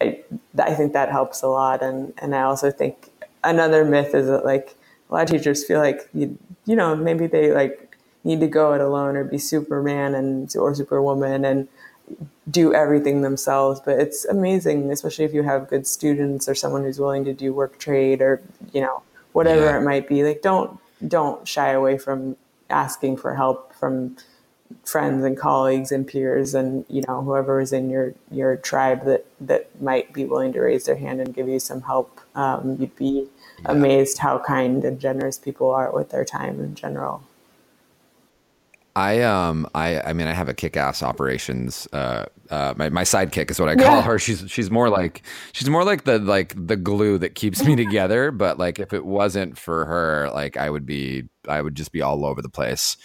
I, 0.00 0.20
I 0.58 0.74
think 0.74 0.92
that 0.92 1.10
helps 1.10 1.42
a 1.42 1.48
lot 1.48 1.82
and 1.82 2.12
and 2.18 2.34
i 2.34 2.42
also 2.42 2.70
think 2.70 3.10
another 3.44 3.84
myth 3.84 4.14
is 4.14 4.26
that 4.26 4.44
like 4.44 4.76
a 5.08 5.14
lot 5.14 5.22
of 5.24 5.30
teachers 5.30 5.64
feel 5.64 5.80
like 5.80 6.08
you, 6.14 6.38
you 6.66 6.76
know 6.76 6.94
maybe 6.94 7.26
they 7.26 7.52
like 7.52 7.96
need 8.24 8.40
to 8.40 8.46
go 8.46 8.74
it 8.74 8.80
alone 8.80 9.16
or 9.16 9.24
be 9.24 9.38
superman 9.38 10.14
and 10.14 10.54
or 10.56 10.74
superwoman 10.74 11.44
and 11.44 11.68
do 12.50 12.74
everything 12.74 13.22
themselves 13.22 13.80
but 13.84 13.98
it's 13.98 14.24
amazing 14.24 14.90
especially 14.90 15.24
if 15.24 15.32
you 15.32 15.42
have 15.42 15.68
good 15.68 15.86
students 15.86 16.48
or 16.48 16.54
someone 16.54 16.82
who's 16.82 16.98
willing 16.98 17.24
to 17.24 17.32
do 17.32 17.52
work 17.52 17.78
trade 17.78 18.20
or 18.20 18.42
you 18.72 18.80
know 18.80 19.02
whatever 19.32 19.66
yeah. 19.66 19.78
it 19.78 19.82
might 19.82 20.08
be 20.08 20.24
like 20.24 20.42
don't 20.42 20.78
don't 21.06 21.46
shy 21.46 21.70
away 21.70 21.96
from 21.96 22.36
asking 22.68 23.16
for 23.16 23.34
help 23.34 23.74
from 23.74 24.16
friends 24.84 25.24
and 25.24 25.36
colleagues 25.36 25.92
and 25.92 26.06
peers 26.06 26.54
and 26.54 26.84
you 26.88 27.02
know 27.06 27.22
whoever 27.22 27.60
is 27.60 27.72
in 27.72 27.90
your 27.90 28.14
your 28.30 28.56
tribe 28.56 29.04
that 29.04 29.26
that 29.40 29.68
might 29.80 30.12
be 30.12 30.24
willing 30.24 30.52
to 30.52 30.60
raise 30.60 30.84
their 30.86 30.96
hand 30.96 31.20
and 31.20 31.34
give 31.34 31.48
you 31.48 31.58
some 31.58 31.82
help 31.82 32.20
um, 32.34 32.76
you'd 32.78 32.94
be 32.96 33.26
yeah. 33.62 33.70
amazed 33.70 34.18
how 34.18 34.38
kind 34.38 34.84
and 34.84 35.00
generous 35.00 35.38
people 35.38 35.70
are 35.70 35.92
with 35.92 36.10
their 36.10 36.24
time 36.24 36.60
in 36.60 36.74
general 36.74 37.22
I 38.96 39.22
um 39.22 39.68
I 39.74 40.00
I 40.00 40.12
mean 40.12 40.26
I 40.26 40.32
have 40.32 40.48
a 40.48 40.54
kick-ass 40.54 41.02
operations 41.02 41.86
uh 41.92 42.26
uh 42.50 42.74
my, 42.76 42.88
my 42.88 43.02
sidekick 43.02 43.50
is 43.50 43.60
what 43.60 43.68
I 43.68 43.76
call 43.76 43.96
yeah. 43.96 44.02
her. 44.02 44.18
She's 44.18 44.44
she's 44.50 44.70
more 44.70 44.88
like 44.88 45.22
she's 45.52 45.70
more 45.70 45.84
like 45.84 46.04
the 46.04 46.18
like 46.18 46.54
the 46.56 46.76
glue 46.76 47.16
that 47.18 47.36
keeps 47.36 47.64
me 47.64 47.76
together, 47.84 48.32
but 48.32 48.58
like 48.58 48.80
if 48.80 48.92
it 48.92 49.04
wasn't 49.04 49.56
for 49.56 49.84
her, 49.84 50.28
like 50.34 50.56
I 50.56 50.68
would 50.68 50.86
be 50.86 51.28
I 51.48 51.62
would 51.62 51.76
just 51.76 51.92
be 51.92 52.02
all 52.02 52.26
over 52.26 52.42
the 52.42 52.48
place 52.48 52.96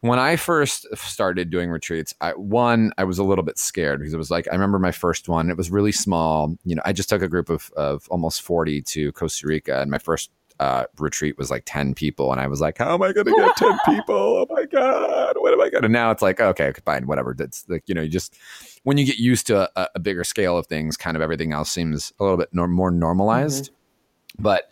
when 0.00 0.18
I 0.18 0.36
first 0.36 0.86
started 0.96 1.50
doing 1.50 1.70
retreats, 1.70 2.14
I, 2.20 2.30
one, 2.32 2.92
I 2.98 3.04
was 3.04 3.18
a 3.18 3.24
little 3.24 3.44
bit 3.44 3.58
scared 3.58 4.00
because 4.00 4.14
it 4.14 4.18
was 4.18 4.30
like, 4.30 4.46
I 4.48 4.52
remember 4.52 4.78
my 4.78 4.92
first 4.92 5.28
one, 5.28 5.50
it 5.50 5.56
was 5.56 5.70
really 5.70 5.92
small. 5.92 6.56
You 6.64 6.76
know, 6.76 6.82
I 6.84 6.92
just 6.92 7.08
took 7.08 7.22
a 7.22 7.28
group 7.28 7.48
of, 7.48 7.70
of 7.76 8.06
almost 8.10 8.42
40 8.42 8.82
to 8.82 9.12
Costa 9.12 9.46
Rica, 9.46 9.80
and 9.80 9.90
my 9.90 9.98
first 9.98 10.30
uh, 10.58 10.84
retreat 10.98 11.36
was 11.36 11.50
like 11.50 11.62
10 11.66 11.94
people. 11.94 12.32
And 12.32 12.40
I 12.40 12.46
was 12.46 12.60
like, 12.60 12.78
how 12.78 12.94
am 12.94 13.02
I 13.02 13.12
going 13.12 13.26
to 13.26 13.32
get 13.32 13.56
10 13.56 13.78
people? 13.86 14.14
Oh 14.14 14.46
my 14.50 14.64
God, 14.64 15.36
what 15.38 15.52
am 15.52 15.60
I 15.60 15.68
going 15.70 15.82
to? 15.82 15.88
Now 15.88 16.10
it's 16.10 16.22
like, 16.22 16.40
okay, 16.40 16.72
fine, 16.84 17.06
whatever. 17.06 17.34
That's 17.36 17.64
like, 17.68 17.84
you 17.86 17.94
know, 17.94 18.02
you 18.02 18.08
just, 18.08 18.36
when 18.84 18.96
you 18.96 19.04
get 19.04 19.18
used 19.18 19.46
to 19.48 19.68
a, 19.78 19.88
a 19.94 19.98
bigger 19.98 20.24
scale 20.24 20.56
of 20.56 20.66
things, 20.66 20.96
kind 20.96 21.16
of 21.16 21.22
everything 21.22 21.52
else 21.52 21.70
seems 21.70 22.12
a 22.18 22.22
little 22.24 22.38
bit 22.38 22.54
more 22.54 22.90
normalized. 22.90 23.64
Mm-hmm. 23.64 24.42
But, 24.42 24.70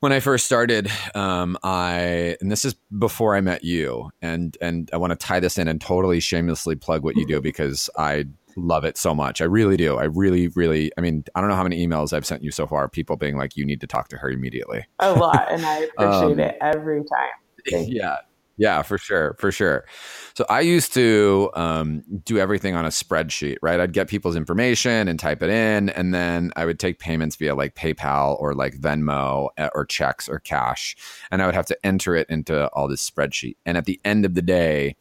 when 0.00 0.12
I 0.12 0.20
first 0.20 0.46
started, 0.46 0.90
um, 1.14 1.58
I 1.62 2.36
and 2.40 2.50
this 2.50 2.64
is 2.64 2.74
before 2.96 3.34
I 3.34 3.40
met 3.40 3.64
you, 3.64 4.10
and 4.22 4.56
and 4.60 4.88
I 4.92 4.96
want 4.96 5.10
to 5.10 5.16
tie 5.16 5.40
this 5.40 5.58
in 5.58 5.68
and 5.68 5.80
totally 5.80 6.20
shamelessly 6.20 6.76
plug 6.76 7.02
what 7.02 7.16
you 7.16 7.26
do 7.26 7.40
because 7.48 7.90
I 7.96 8.26
love 8.56 8.84
it 8.84 8.96
so 8.96 9.14
much. 9.14 9.40
I 9.40 9.44
really 9.44 9.76
do. 9.76 9.96
I 9.96 10.04
really, 10.04 10.48
really. 10.48 10.92
I 10.96 11.00
mean, 11.00 11.24
I 11.34 11.40
don't 11.40 11.50
know 11.50 11.56
how 11.56 11.62
many 11.62 11.84
emails 11.86 12.12
I've 12.12 12.26
sent 12.26 12.42
you 12.42 12.50
so 12.50 12.66
far. 12.66 12.88
People 12.88 13.16
being 13.16 13.36
like, 13.36 13.56
"You 13.56 13.64
need 13.64 13.80
to 13.80 13.86
talk 13.86 14.08
to 14.08 14.16
her 14.18 14.30
immediately." 14.30 14.84
A 15.00 15.12
lot, 15.12 15.50
and 15.50 15.64
I 15.64 15.78
appreciate 15.98 16.32
um, 16.32 16.40
it 16.40 16.56
every 16.60 17.00
time. 17.00 17.68
Thank 17.68 17.92
yeah, 17.92 18.18
yeah, 18.58 18.82
for 18.82 18.98
sure, 18.98 19.36
for 19.38 19.52
sure. 19.52 19.86
So 20.34 20.44
I 20.50 20.60
used 20.60 20.92
to 20.94 21.50
um, 21.54 22.02
do 22.24 22.38
everything 22.38 22.74
on 22.74 22.84
a 22.84 22.88
spreadsheet, 22.88 23.56
right? 23.62 23.78
I'd 23.78 23.92
get 23.92 24.08
people's 24.08 24.34
information 24.34 25.06
and 25.06 25.18
type 25.18 25.42
it 25.42 25.48
in, 25.48 25.90
and 25.90 26.12
then 26.12 26.50
I 26.56 26.64
would 26.64 26.80
take 26.80 26.98
payments 26.98 27.36
via 27.36 27.54
like 27.54 27.76
PayPal 27.76 28.38
or 28.40 28.54
like 28.54 28.74
Venmo 28.74 29.48
eh, 29.56 29.68
or 29.74 29.86
checks 29.86 30.28
or 30.28 30.40
cash, 30.40 30.96
and 31.30 31.40
I 31.40 31.46
would 31.46 31.54
have 31.54 31.66
to 31.66 31.86
enter 31.86 32.16
it 32.16 32.28
into 32.28 32.66
all 32.68 32.88
this 32.88 33.08
spreadsheet. 33.08 33.56
And 33.64 33.78
at 33.78 33.84
the 33.84 34.00
end 34.04 34.24
of 34.24 34.34
the 34.34 34.42
day, 34.42 34.96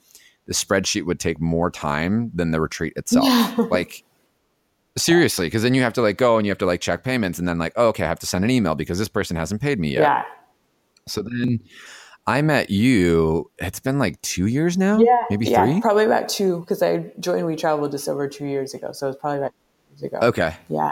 the 0.46 0.54
spreadsheet 0.54 1.06
would 1.06 1.20
take 1.20 1.42
more 1.42 1.72
time 1.72 2.32
than 2.36 2.52
the 2.52 2.62
retreat 2.62 2.94
itself. 2.96 3.58
like 3.72 4.04
seriously, 4.96 5.48
because 5.48 5.64
then 5.64 5.74
you 5.74 5.82
have 5.82 5.94
to 5.94 6.02
like 6.04 6.18
go 6.18 6.38
and 6.38 6.46
you 6.46 6.52
have 6.52 6.60
to 6.60 6.68
like 6.68 6.82
check 6.82 7.04
payments, 7.04 7.40
and 7.40 7.48
then 7.48 7.58
like, 7.58 7.74
oh, 7.76 7.88
okay, 7.88 8.04
I 8.04 8.08
have 8.08 8.20
to 8.20 8.28
send 8.28 8.46
an 8.46 8.52
email 8.52 8.76
because 8.76 9.00
this 9.00 9.10
person 9.10 9.36
hasn't 9.36 9.62
paid 9.62 9.80
me 9.80 9.94
yet. 9.94 10.02
Yeah. 10.02 10.24
So 11.08 11.24
then 11.24 11.60
I 12.28 12.42
met 12.42 12.70
you. 12.70 13.50
It's 13.58 13.80
been 13.80 13.98
like 13.98 14.22
two 14.22 14.48
years 14.48 14.78
now. 14.78 15.00
Yeah, 15.00 15.24
maybe 15.30 15.48
yeah, 15.48 15.66
three. 15.66 15.82
Probably 15.82 16.06
about 16.06 16.28
two 16.28 16.60
because 16.60 16.84
I 16.84 17.12
joined 17.20 17.46
We 17.46 17.56
Travel 17.56 17.88
just 17.88 18.08
over 18.10 18.28
two 18.28 18.46
years 18.46 18.74
ago. 18.74 18.92
So 18.92 19.08
it's 19.08 19.18
probably 19.18 19.40
about 19.40 19.54
two 19.54 19.92
years 19.92 20.04
ago. 20.04 20.28
Okay. 20.28 20.56
Yeah. 20.68 20.92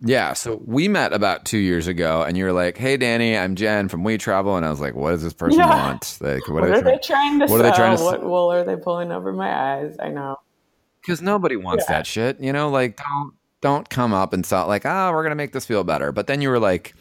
Yeah, 0.00 0.34
so 0.34 0.62
we 0.64 0.86
met 0.86 1.12
about 1.12 1.44
two 1.44 1.58
years 1.58 1.88
ago, 1.88 2.22
and 2.22 2.36
you 2.36 2.44
were 2.44 2.52
like, 2.52 2.78
"Hey, 2.78 2.96
Danny, 2.96 3.36
I'm 3.36 3.56
Jen 3.56 3.88
from 3.88 4.04
We 4.04 4.16
Travel," 4.16 4.56
and 4.56 4.64
I 4.64 4.70
was 4.70 4.78
like, 4.78 4.94
"What 4.94 5.10
does 5.10 5.24
this 5.24 5.32
person 5.32 5.58
yeah. 5.58 5.68
want? 5.68 6.18
Like, 6.20 6.46
what, 6.46 6.54
what 6.62 6.70
are, 6.70 6.80
they, 6.82 6.98
trying, 6.98 7.40
to 7.40 7.46
what 7.46 7.48
sell? 7.48 7.58
Are 7.58 7.62
they 7.64 7.72
trying 7.72 7.96
to 7.96 8.04
what 8.04 8.22
wool 8.22 8.52
are 8.52 8.62
they 8.62 8.76
pulling 8.76 9.10
over 9.10 9.32
my 9.32 9.52
eyes? 9.52 9.96
I 9.98 10.10
know 10.10 10.36
because 11.08 11.22
nobody 11.22 11.56
wants 11.56 11.86
yeah. 11.88 11.96
that 11.96 12.06
shit. 12.06 12.38
You 12.38 12.52
know, 12.52 12.68
like 12.68 12.96
don't 12.98 13.32
don't 13.60 13.88
come 13.88 14.12
up 14.12 14.32
and 14.32 14.44
sell 14.44 14.68
like, 14.68 14.84
"Ah, 14.84 15.08
oh, 15.08 15.12
we're 15.12 15.22
gonna 15.22 15.34
make 15.34 15.52
this 15.52 15.64
feel 15.64 15.82
better." 15.82 16.12
But 16.12 16.26
then 16.26 16.42
you 16.42 16.50
were 16.50 16.58
like, 16.58 16.94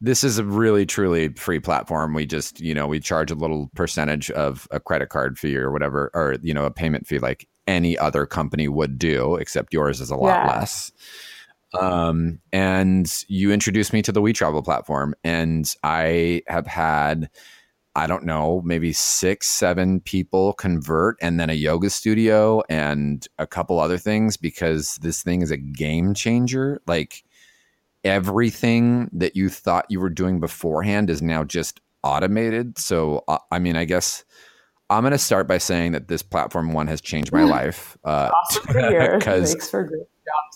this 0.00 0.22
is 0.22 0.38
a 0.38 0.44
really 0.44 0.84
truly 0.84 1.28
free 1.30 1.60
platform. 1.60 2.14
We 2.14 2.26
just, 2.26 2.60
you 2.60 2.74
know, 2.74 2.86
we 2.86 3.00
charge 3.00 3.30
a 3.30 3.34
little 3.34 3.70
percentage 3.74 4.30
of 4.32 4.68
a 4.70 4.78
credit 4.78 5.08
card 5.08 5.38
fee 5.38 5.56
or 5.56 5.70
whatever, 5.70 6.10
or, 6.14 6.36
you 6.42 6.52
know, 6.52 6.64
a 6.64 6.70
payment 6.70 7.06
fee 7.06 7.18
like 7.18 7.48
any 7.66 7.96
other 7.98 8.26
company 8.26 8.68
would 8.68 8.98
do, 8.98 9.36
except 9.36 9.72
yours 9.72 10.00
is 10.00 10.10
a 10.10 10.16
lot 10.16 10.28
yeah. 10.28 10.46
less. 10.46 10.92
Um, 11.80 12.38
and 12.52 13.12
you 13.28 13.52
introduced 13.52 13.92
me 13.92 14.02
to 14.02 14.12
the 14.12 14.22
We 14.22 14.32
Travel 14.32 14.62
platform, 14.62 15.14
and 15.24 15.74
I 15.82 16.42
have 16.46 16.66
had, 16.66 17.28
I 17.94 18.06
don't 18.06 18.24
know, 18.24 18.62
maybe 18.64 18.92
six, 18.92 19.48
seven 19.48 20.00
people 20.00 20.52
convert, 20.54 21.16
and 21.20 21.40
then 21.40 21.50
a 21.50 21.54
yoga 21.54 21.90
studio 21.90 22.62
and 22.68 23.26
a 23.38 23.46
couple 23.46 23.80
other 23.80 23.98
things 23.98 24.36
because 24.36 24.96
this 25.02 25.22
thing 25.22 25.42
is 25.42 25.50
a 25.50 25.56
game 25.56 26.14
changer. 26.14 26.80
Like, 26.86 27.24
everything 28.06 29.10
that 29.12 29.36
you 29.36 29.48
thought 29.48 29.86
you 29.88 30.00
were 30.00 30.10
doing 30.10 30.40
beforehand 30.40 31.10
is 31.10 31.20
now 31.20 31.44
just 31.44 31.80
automated. 32.02 32.78
So, 32.78 33.24
uh, 33.28 33.38
I 33.50 33.58
mean, 33.58 33.76
I 33.76 33.84
guess 33.84 34.24
I'm 34.88 35.02
going 35.02 35.12
to 35.12 35.18
start 35.18 35.48
by 35.48 35.58
saying 35.58 35.92
that 35.92 36.08
this 36.08 36.22
platform 36.22 36.72
one 36.72 36.86
has 36.86 37.00
changed 37.00 37.32
my 37.32 37.44
life. 37.58 37.98
Uh, 38.04 38.30
because 38.66 39.54
great 39.70 39.90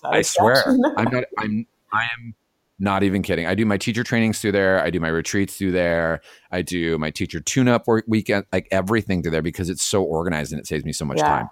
I 0.04 0.22
swear, 0.22 0.64
I'm 0.96 1.10
not. 1.10 1.24
I'm. 1.38 1.66
I 1.92 2.04
am 2.04 2.34
not 2.78 3.02
even 3.02 3.22
kidding. 3.22 3.46
I 3.46 3.54
do 3.54 3.66
my 3.66 3.76
teacher 3.76 4.04
trainings 4.04 4.40
through 4.40 4.52
there. 4.52 4.80
I 4.80 4.90
do 4.90 5.00
my 5.00 5.08
retreats 5.08 5.56
through 5.58 5.72
there. 5.72 6.20
I 6.50 6.62
do 6.62 6.96
my 6.98 7.10
teacher 7.10 7.40
tune-up 7.40 7.84
weekend, 8.06 8.46
like 8.52 8.68
everything 8.70 9.22
through 9.22 9.32
there 9.32 9.42
because 9.42 9.68
it's 9.68 9.82
so 9.82 10.02
organized 10.02 10.52
and 10.52 10.60
it 10.60 10.66
saves 10.66 10.84
me 10.84 10.92
so 10.92 11.04
much 11.04 11.18
yeah. 11.18 11.28
time. 11.28 11.50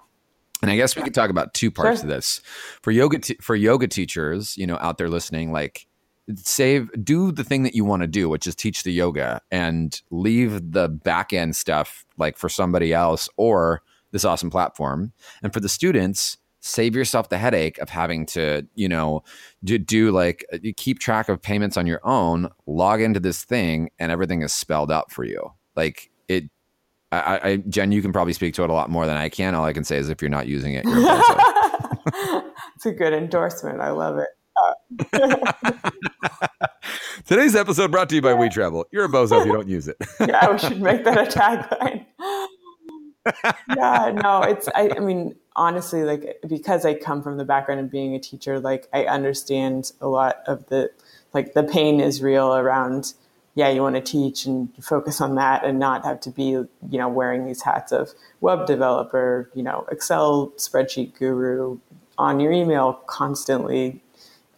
And 0.61 0.71
I 0.71 0.75
guess 0.75 0.95
we 0.95 1.03
could 1.03 1.13
talk 1.13 1.29
about 1.29 1.53
two 1.53 1.71
parts 1.71 1.99
sure. 1.99 2.09
of 2.09 2.15
this 2.15 2.41
for 2.81 2.91
yoga. 2.91 3.19
for 3.41 3.55
yoga 3.55 3.87
teachers, 3.87 4.57
you 4.57 4.65
know, 4.65 4.77
out 4.81 4.97
there 4.97 5.09
listening, 5.09 5.51
like 5.51 5.87
save 6.35 6.89
do 7.03 7.31
the 7.31 7.43
thing 7.43 7.63
that 7.63 7.73
you 7.73 7.83
want 7.83 8.01
to 8.01 8.07
do 8.07 8.29
which 8.29 8.45
is 8.45 8.55
teach 8.55 8.83
the 8.83 8.91
yoga 8.91 9.41
and 9.51 10.01
leave 10.11 10.71
the 10.71 10.87
back 10.87 11.33
end 11.33 11.55
stuff 11.55 12.05
like 12.17 12.37
for 12.37 12.49
somebody 12.49 12.93
else 12.93 13.27
or 13.37 13.81
this 14.11 14.25
awesome 14.25 14.49
platform. 14.49 15.13
And 15.43 15.53
for 15.53 15.59
the 15.59 15.69
students 15.69 16.37
save 16.61 16.93
yourself 16.93 17.29
the 17.29 17.37
headache 17.37 17.77
of 17.77 17.89
having 17.89 18.25
to 18.25 18.67
you 18.75 18.89
know 18.89 19.23
do, 19.63 19.77
do 19.77 20.11
like 20.11 20.45
uh, 20.51 20.57
keep 20.75 20.99
track 20.99 21.29
of 21.29 21.41
payments 21.41 21.77
on 21.77 21.87
your 21.87 22.01
own 22.03 22.49
log 22.67 23.01
into 23.01 23.19
this 23.19 23.45
thing 23.45 23.89
and 23.97 24.11
everything 24.11 24.41
is 24.41 24.51
spelled 24.51 24.91
out 24.91 25.11
for 25.11 25.23
you. 25.23 25.53
Like 25.75 26.09
it 26.27 26.45
I, 27.11 27.39
I 27.43 27.57
jen 27.69 27.91
you 27.91 28.01
can 28.01 28.11
probably 28.11 28.33
speak 28.33 28.53
to 28.55 28.63
it 28.63 28.69
a 28.69 28.73
lot 28.73 28.89
more 28.89 29.05
than 29.05 29.17
i 29.17 29.29
can. 29.29 29.55
All 29.55 29.65
i 29.65 29.73
can 29.73 29.83
say 29.83 29.97
is 29.97 30.09
if 30.09 30.21
you're 30.21 30.29
not 30.29 30.47
using 30.47 30.73
it 30.73 30.83
it's 32.75 32.85
a 32.85 32.91
good 32.91 33.13
endorsement. 33.13 33.81
I 33.81 33.91
love 33.91 34.17
it 34.17 34.29
Today's 37.25 37.55
episode 37.55 37.91
brought 37.91 38.09
to 38.09 38.15
you 38.15 38.21
by 38.21 38.33
We 38.33 38.49
Travel. 38.49 38.87
You're 38.91 39.05
a 39.05 39.09
bozo 39.09 39.39
if 39.39 39.45
you 39.45 39.53
don't 39.53 39.67
use 39.67 39.87
it. 39.87 39.97
yeah, 40.19 40.51
we 40.51 40.57
should 40.57 40.81
make 40.81 41.03
that 41.03 41.17
a 41.17 41.29
tagline. 41.29 42.05
yeah, 43.77 44.11
no, 44.23 44.41
it's. 44.41 44.67
I, 44.69 44.89
I 44.97 44.99
mean, 44.99 45.35
honestly, 45.55 46.03
like 46.03 46.39
because 46.47 46.85
I 46.85 46.95
come 46.95 47.21
from 47.21 47.37
the 47.37 47.45
background 47.45 47.81
of 47.81 47.91
being 47.91 48.15
a 48.15 48.19
teacher, 48.19 48.59
like 48.59 48.87
I 48.91 49.05
understand 49.05 49.91
a 50.01 50.07
lot 50.07 50.37
of 50.47 50.65
the, 50.67 50.89
like 51.33 51.53
the 51.53 51.63
pain 51.63 51.99
is 51.99 52.23
real 52.23 52.55
around. 52.55 53.13
Yeah, 53.53 53.69
you 53.69 53.81
want 53.81 53.95
to 53.95 54.01
teach 54.01 54.45
and 54.45 54.69
focus 54.83 55.21
on 55.21 55.35
that, 55.35 55.63
and 55.63 55.77
not 55.77 56.03
have 56.05 56.19
to 56.21 56.31
be, 56.31 56.45
you 56.45 56.67
know, 56.81 57.09
wearing 57.09 57.45
these 57.45 57.61
hats 57.61 57.91
of 57.91 58.11
web 58.41 58.65
developer, 58.65 59.51
you 59.53 59.61
know, 59.61 59.85
Excel 59.91 60.51
spreadsheet 60.57 61.13
guru 61.15 61.77
on 62.17 62.39
your 62.39 62.51
email 62.51 62.93
constantly 63.05 64.01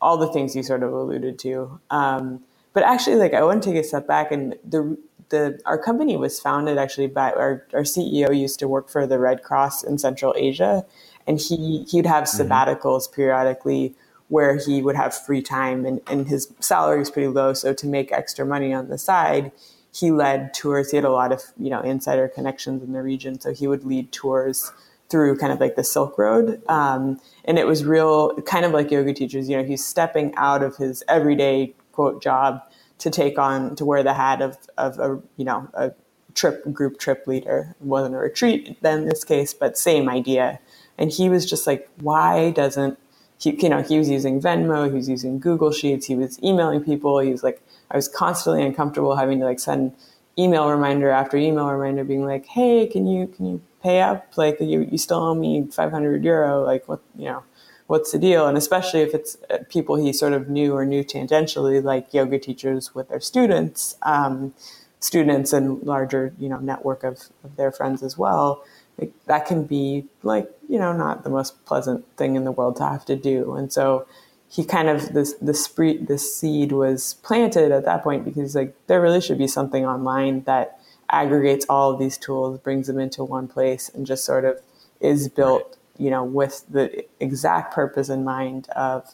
all 0.01 0.17
the 0.17 0.27
things 0.27 0.55
you 0.55 0.63
sort 0.63 0.83
of 0.83 0.91
alluded 0.91 1.37
to. 1.39 1.79
Um, 1.89 2.43
but 2.73 2.83
actually, 2.83 3.17
like 3.17 3.33
I 3.33 3.43
want 3.43 3.63
to 3.63 3.71
take 3.71 3.79
a 3.79 3.83
step 3.83 4.07
back, 4.07 4.31
and 4.31 4.55
the 4.67 4.97
the 5.29 5.59
our 5.65 5.77
company 5.77 6.17
was 6.17 6.39
founded 6.39 6.77
actually 6.77 7.07
by 7.07 7.31
our 7.31 7.65
our 7.73 7.81
CEO 7.81 8.37
used 8.37 8.59
to 8.59 8.67
work 8.67 8.89
for 8.89 9.05
the 9.05 9.19
Red 9.19 9.43
Cross 9.43 9.83
in 9.83 9.97
Central 9.97 10.33
Asia, 10.37 10.85
and 11.27 11.39
he 11.39 11.83
he'd 11.89 12.05
have 12.05 12.25
mm-hmm. 12.25 12.41
sabbaticals 12.41 13.03
mm-hmm. 13.03 13.15
periodically 13.15 13.95
where 14.29 14.57
he 14.57 14.81
would 14.81 14.95
have 14.95 15.13
free 15.13 15.41
time, 15.41 15.85
and 15.85 16.01
and 16.07 16.27
his 16.27 16.53
salary 16.59 16.99
was 16.99 17.11
pretty 17.11 17.27
low, 17.27 17.53
so 17.53 17.73
to 17.73 17.87
make 17.87 18.11
extra 18.11 18.45
money 18.45 18.73
on 18.73 18.87
the 18.87 18.97
side, 18.97 19.51
he 19.93 20.11
led 20.11 20.53
tours. 20.53 20.91
He 20.91 20.97
had 20.97 21.05
a 21.05 21.11
lot 21.11 21.31
of 21.31 21.41
you 21.57 21.69
know 21.69 21.81
insider 21.81 22.27
connections 22.29 22.81
in 22.83 22.93
the 22.93 23.01
region, 23.01 23.39
so 23.39 23.53
he 23.53 23.67
would 23.67 23.83
lead 23.83 24.11
tours 24.11 24.71
through 25.11 25.37
kind 25.37 25.51
of 25.51 25.59
like 25.59 25.75
the 25.75 25.83
Silk 25.83 26.17
Road. 26.17 26.61
Um, 26.69 27.19
and 27.45 27.59
it 27.59 27.67
was 27.67 27.83
real, 27.83 28.33
kind 28.43 28.65
of 28.65 28.71
like 28.71 28.89
yoga 28.89 29.13
teachers. 29.13 29.49
You 29.49 29.57
know, 29.57 29.63
he's 29.63 29.85
stepping 29.85 30.33
out 30.35 30.63
of 30.63 30.77
his 30.77 31.03
everyday 31.07 31.75
quote 31.91 32.23
job 32.23 32.61
to 32.99 33.09
take 33.09 33.37
on 33.37 33.75
to 33.75 33.83
wear 33.83 34.03
the 34.03 34.13
hat 34.13 34.41
of 34.41 34.57
of 34.77 34.97
a 34.99 35.21
you 35.37 35.45
know 35.45 35.67
a 35.73 35.91
trip 36.33 36.63
group 36.71 36.97
trip 36.99 37.27
leader. 37.27 37.75
It 37.79 37.85
wasn't 37.85 38.15
a 38.15 38.19
retreat 38.19 38.77
then 38.81 38.99
in 38.99 39.05
this 39.05 39.23
case, 39.23 39.53
but 39.53 39.77
same 39.77 40.09
idea. 40.09 40.59
And 40.97 41.11
he 41.11 41.29
was 41.29 41.49
just 41.49 41.67
like, 41.67 41.89
why 41.99 42.51
doesn't 42.51 42.97
he? 43.37 43.51
You 43.61 43.69
know, 43.69 43.81
he 43.81 43.97
was 43.97 44.09
using 44.09 44.41
Venmo, 44.41 44.87
he 44.87 44.93
was 44.93 45.09
using 45.09 45.39
Google 45.39 45.71
Sheets, 45.71 46.05
he 46.05 46.15
was 46.15 46.41
emailing 46.43 46.83
people. 46.83 47.19
He 47.19 47.31
was 47.31 47.43
like, 47.43 47.61
I 47.89 47.97
was 47.97 48.07
constantly 48.07 48.63
uncomfortable 48.63 49.15
having 49.15 49.39
to 49.39 49.45
like 49.45 49.59
send 49.59 49.93
email 50.37 50.69
reminder 50.69 51.09
after 51.09 51.37
email 51.37 51.67
reminder, 51.69 52.03
being 52.03 52.25
like, 52.25 52.45
hey, 52.45 52.87
can 52.87 53.07
you 53.07 53.27
can 53.27 53.45
you 53.45 53.61
pay 53.81 54.01
up? 54.01 54.37
Like 54.37 54.59
you 54.59 54.87
you 54.91 54.97
still 54.97 55.19
owe 55.19 55.35
me 55.35 55.67
500 55.71 56.23
euro. 56.23 56.63
Like 56.63 56.87
what 56.87 57.01
you 57.17 57.25
know 57.25 57.43
what's 57.91 58.13
the 58.13 58.17
deal? 58.17 58.47
And 58.47 58.57
especially 58.57 59.01
if 59.01 59.13
it's 59.13 59.35
uh, 59.49 59.57
people 59.67 59.97
he 59.97 60.13
sort 60.13 60.31
of 60.31 60.47
knew 60.47 60.73
or 60.73 60.85
knew 60.85 61.03
tangentially, 61.03 61.83
like 61.83 62.13
yoga 62.13 62.39
teachers 62.39 62.95
with 62.95 63.09
their 63.09 63.19
students, 63.19 63.97
um, 64.03 64.53
students 65.01 65.51
and 65.51 65.83
larger, 65.83 66.33
you 66.39 66.47
know, 66.47 66.57
network 66.59 67.03
of, 67.03 67.23
of 67.43 67.57
their 67.57 67.69
friends 67.69 68.01
as 68.01 68.17
well. 68.17 68.63
Like, 68.97 69.11
that 69.25 69.45
can 69.45 69.65
be 69.65 70.05
like, 70.23 70.49
you 70.69 70.79
know, 70.79 70.93
not 70.93 71.25
the 71.25 71.29
most 71.29 71.65
pleasant 71.65 72.05
thing 72.15 72.37
in 72.37 72.45
the 72.45 72.51
world 72.53 72.77
to 72.77 72.87
have 72.87 73.03
to 73.05 73.17
do. 73.17 73.55
And 73.55 73.73
so 73.73 74.07
he 74.47 74.63
kind 74.63 74.87
of 74.87 75.13
this 75.13 75.33
the 75.41 75.53
spree 75.53 75.97
the 75.97 76.17
seed 76.17 76.71
was 76.71 77.15
planted 77.23 77.73
at 77.73 77.83
that 77.83 78.03
point 78.03 78.23
because 78.23 78.55
like 78.55 78.73
there 78.87 79.01
really 79.01 79.21
should 79.21 79.37
be 79.37 79.47
something 79.47 79.85
online 79.85 80.43
that 80.43 80.79
aggregates 81.11 81.65
all 81.69 81.91
of 81.91 81.99
these 81.99 82.17
tools, 82.17 82.59
brings 82.59 82.87
them 82.87 82.99
into 82.99 83.23
one 83.23 83.47
place, 83.47 83.89
and 83.93 84.05
just 84.05 84.25
sort 84.25 84.45
of 84.45 84.59
is 84.99 85.27
built 85.29 85.77
you 86.01 86.09
know, 86.09 86.23
with 86.23 86.65
the 86.67 87.05
exact 87.19 87.75
purpose 87.75 88.09
in 88.09 88.23
mind 88.23 88.67
of, 88.69 89.13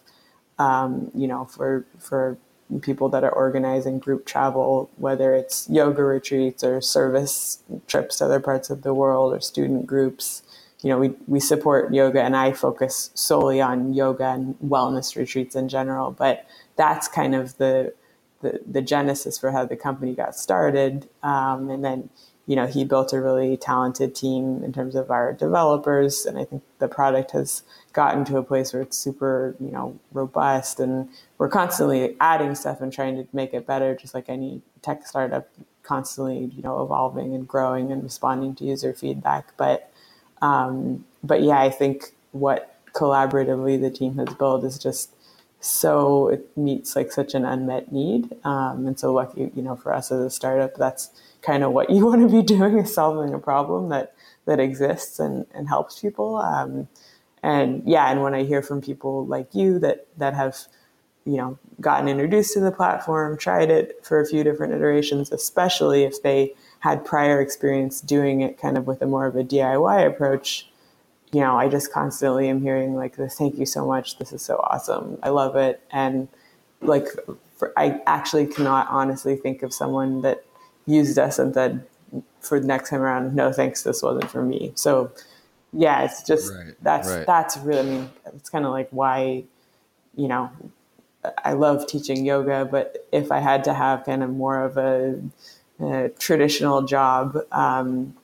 um, 0.57 1.11
you 1.13 1.27
know, 1.27 1.43
for 1.43 1.85
for 1.99 2.37
people 2.81 3.09
that 3.09 3.25
are 3.25 3.31
organizing 3.31 3.99
group 3.99 4.25
travel, 4.25 4.89
whether 4.95 5.33
it's 5.33 5.69
yoga 5.69 6.01
retreats 6.03 6.63
or 6.63 6.79
service 6.79 7.61
trips 7.87 8.17
to 8.17 8.25
other 8.25 8.39
parts 8.39 8.69
of 8.69 8.83
the 8.83 8.93
world 8.93 9.33
or 9.33 9.41
student 9.41 9.85
groups. 9.85 10.43
You 10.81 10.91
know, 10.91 10.97
we, 10.97 11.09
we 11.27 11.39
support 11.39 11.93
yoga 11.93 12.21
and 12.21 12.35
I 12.35 12.53
focus 12.53 13.09
solely 13.15 13.59
on 13.59 13.93
yoga 13.93 14.25
and 14.25 14.55
wellness 14.59 15.15
retreats 15.15 15.55
in 15.55 15.69
general, 15.69 16.11
but 16.11 16.45
that's 16.75 17.07
kind 17.07 17.33
of 17.35 17.57
the, 17.57 17.93
the, 18.41 18.59
the 18.69 18.81
genesis 18.81 19.37
for 19.37 19.51
how 19.51 19.65
the 19.65 19.75
company 19.75 20.13
got 20.13 20.35
started. 20.35 21.09
Um, 21.23 21.69
and 21.69 21.83
then, 21.83 22.09
you 22.45 22.55
know, 22.55 22.65
he 22.65 22.85
built 22.85 23.11
a 23.13 23.19
really 23.19 23.57
talented 23.57 24.15
team 24.15 24.63
in 24.63 24.71
terms 24.71 24.95
of 24.95 25.11
our 25.11 25.33
developers. 25.33 26.25
And 26.25 26.37
I 26.37 26.45
think 26.45 26.63
the 26.79 26.87
product 26.87 27.31
has 27.31 27.63
gotten 27.93 28.23
to 28.25 28.37
a 28.37 28.43
place 28.43 28.73
where 28.73 28.81
it's 28.81 28.97
super, 28.97 29.55
you 29.59 29.71
know, 29.71 29.99
robust 30.13 30.79
and 30.79 31.09
we're 31.37 31.49
constantly 31.49 32.15
adding 32.21 32.55
stuff 32.55 32.79
and 32.79 32.93
trying 32.93 33.15
to 33.17 33.27
make 33.33 33.53
it 33.53 33.67
better, 33.67 33.95
just 33.95 34.13
like 34.13 34.29
any 34.29 34.61
tech 34.81 35.05
startup 35.05 35.49
constantly, 35.83 36.51
you 36.55 36.61
know, 36.61 36.81
evolving 36.83 37.33
and 37.33 37.47
growing 37.47 37.91
and 37.91 38.03
responding 38.03 38.55
to 38.55 38.63
user 38.63 38.93
feedback. 38.93 39.53
But, 39.57 39.91
um, 40.41 41.05
but 41.23 41.41
yeah, 41.41 41.59
I 41.59 41.69
think 41.69 42.13
what 42.31 42.75
collaboratively 42.93 43.79
the 43.81 43.89
team 43.89 44.17
has 44.17 44.33
built 44.35 44.63
is 44.63 44.77
just 44.77 45.11
so 45.59 46.29
it 46.29 46.55
meets 46.57 46.95
like 46.95 47.11
such 47.11 47.33
an 47.33 47.45
unmet 47.45 47.91
need. 47.91 48.35
Um, 48.43 48.87
and 48.87 48.99
so 48.99 49.13
lucky, 49.13 49.51
you 49.55 49.61
know, 49.61 49.75
for 49.75 49.93
us 49.93 50.11
as 50.11 50.21
a 50.21 50.29
startup, 50.29 50.75
that's, 50.75 51.11
kind 51.47 51.63
of 51.63 51.71
what 51.71 51.89
you 51.95 52.05
want 52.05 52.21
to 52.21 52.29
be 52.29 52.43
doing 52.43 52.77
is 52.77 52.93
solving 52.93 53.33
a 53.33 53.39
problem 53.39 53.89
that 53.89 54.13
that 54.45 54.59
exists 54.59 55.19
and, 55.19 55.45
and 55.53 55.67
helps 55.67 55.99
people. 55.99 56.37
Um, 56.37 56.87
and 57.43 57.83
yeah, 57.85 58.09
and 58.09 58.23
when 58.23 58.33
I 58.33 58.43
hear 58.43 58.61
from 58.61 58.81
people 58.81 59.25
like 59.25 59.53
you 59.53 59.79
that 59.79 60.07
that 60.17 60.33
have 60.33 60.57
you 61.25 61.37
know 61.37 61.57
gotten 61.81 62.07
introduced 62.07 62.53
to 62.53 62.59
the 62.59 62.71
platform, 62.71 63.37
tried 63.37 63.69
it 63.69 63.99
for 64.03 64.19
a 64.19 64.25
few 64.25 64.43
different 64.43 64.73
iterations, 64.73 65.31
especially 65.31 66.03
if 66.03 66.21
they 66.23 66.53
had 66.79 67.05
prior 67.05 67.41
experience 67.41 68.01
doing 68.01 68.41
it 68.41 68.59
kind 68.59 68.77
of 68.77 68.87
with 68.87 69.01
a 69.01 69.05
more 69.05 69.25
of 69.25 69.35
a 69.35 69.43
DIY 69.43 70.07
approach, 70.07 70.67
you 71.31 71.41
know, 71.41 71.57
I 71.57 71.67
just 71.67 71.91
constantly 71.91 72.49
am 72.49 72.61
hearing 72.61 72.95
like 72.95 73.15
this, 73.17 73.35
thank 73.37 73.57
you 73.57 73.65
so 73.65 73.85
much. 73.85 74.17
This 74.17 74.31
is 74.31 74.41
so 74.41 74.57
awesome. 74.57 75.17
I 75.21 75.29
love 75.29 75.55
it. 75.55 75.81
And 75.91 76.27
like, 76.81 77.07
for, 77.57 77.73
I 77.77 78.01
actually 78.05 78.47
cannot 78.47 78.87
honestly 78.89 79.35
think 79.35 79.63
of 79.63 79.73
someone 79.73 80.21
that 80.21 80.45
used 80.85 81.19
us 81.19 81.37
and 81.37 81.53
said 81.53 81.85
for 82.39 82.59
the 82.59 82.67
next 82.67 82.89
time 82.89 83.01
around, 83.01 83.35
no 83.35 83.51
thanks, 83.51 83.83
this 83.83 84.01
wasn't 84.01 84.29
for 84.29 84.41
me. 84.41 84.71
So 84.75 85.11
yeah, 85.73 86.03
it's 86.03 86.23
just 86.23 86.53
right, 86.53 86.73
that's 86.81 87.09
right. 87.09 87.25
that's 87.25 87.57
really 87.57 87.79
I 87.79 87.83
mean 87.83 88.09
it's 88.33 88.49
kind 88.49 88.65
of 88.65 88.71
like 88.71 88.87
why 88.91 89.43
you 90.15 90.27
know 90.27 90.49
I 91.43 91.53
love 91.53 91.87
teaching 91.87 92.25
yoga, 92.25 92.65
but 92.65 93.07
if 93.11 93.31
I 93.31 93.39
had 93.39 93.63
to 93.65 93.73
have 93.73 94.05
kind 94.05 94.23
of 94.23 94.29
more 94.29 94.63
of 94.63 94.77
a, 94.77 95.19
a 95.79 96.09
traditional 96.17 96.83
job, 96.83 97.37
um, 97.51 98.15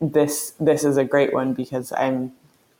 this 0.00 0.54
this 0.58 0.84
is 0.84 0.96
a 0.96 1.04
great 1.04 1.32
one 1.32 1.54
because 1.54 1.92
I'm 1.92 2.32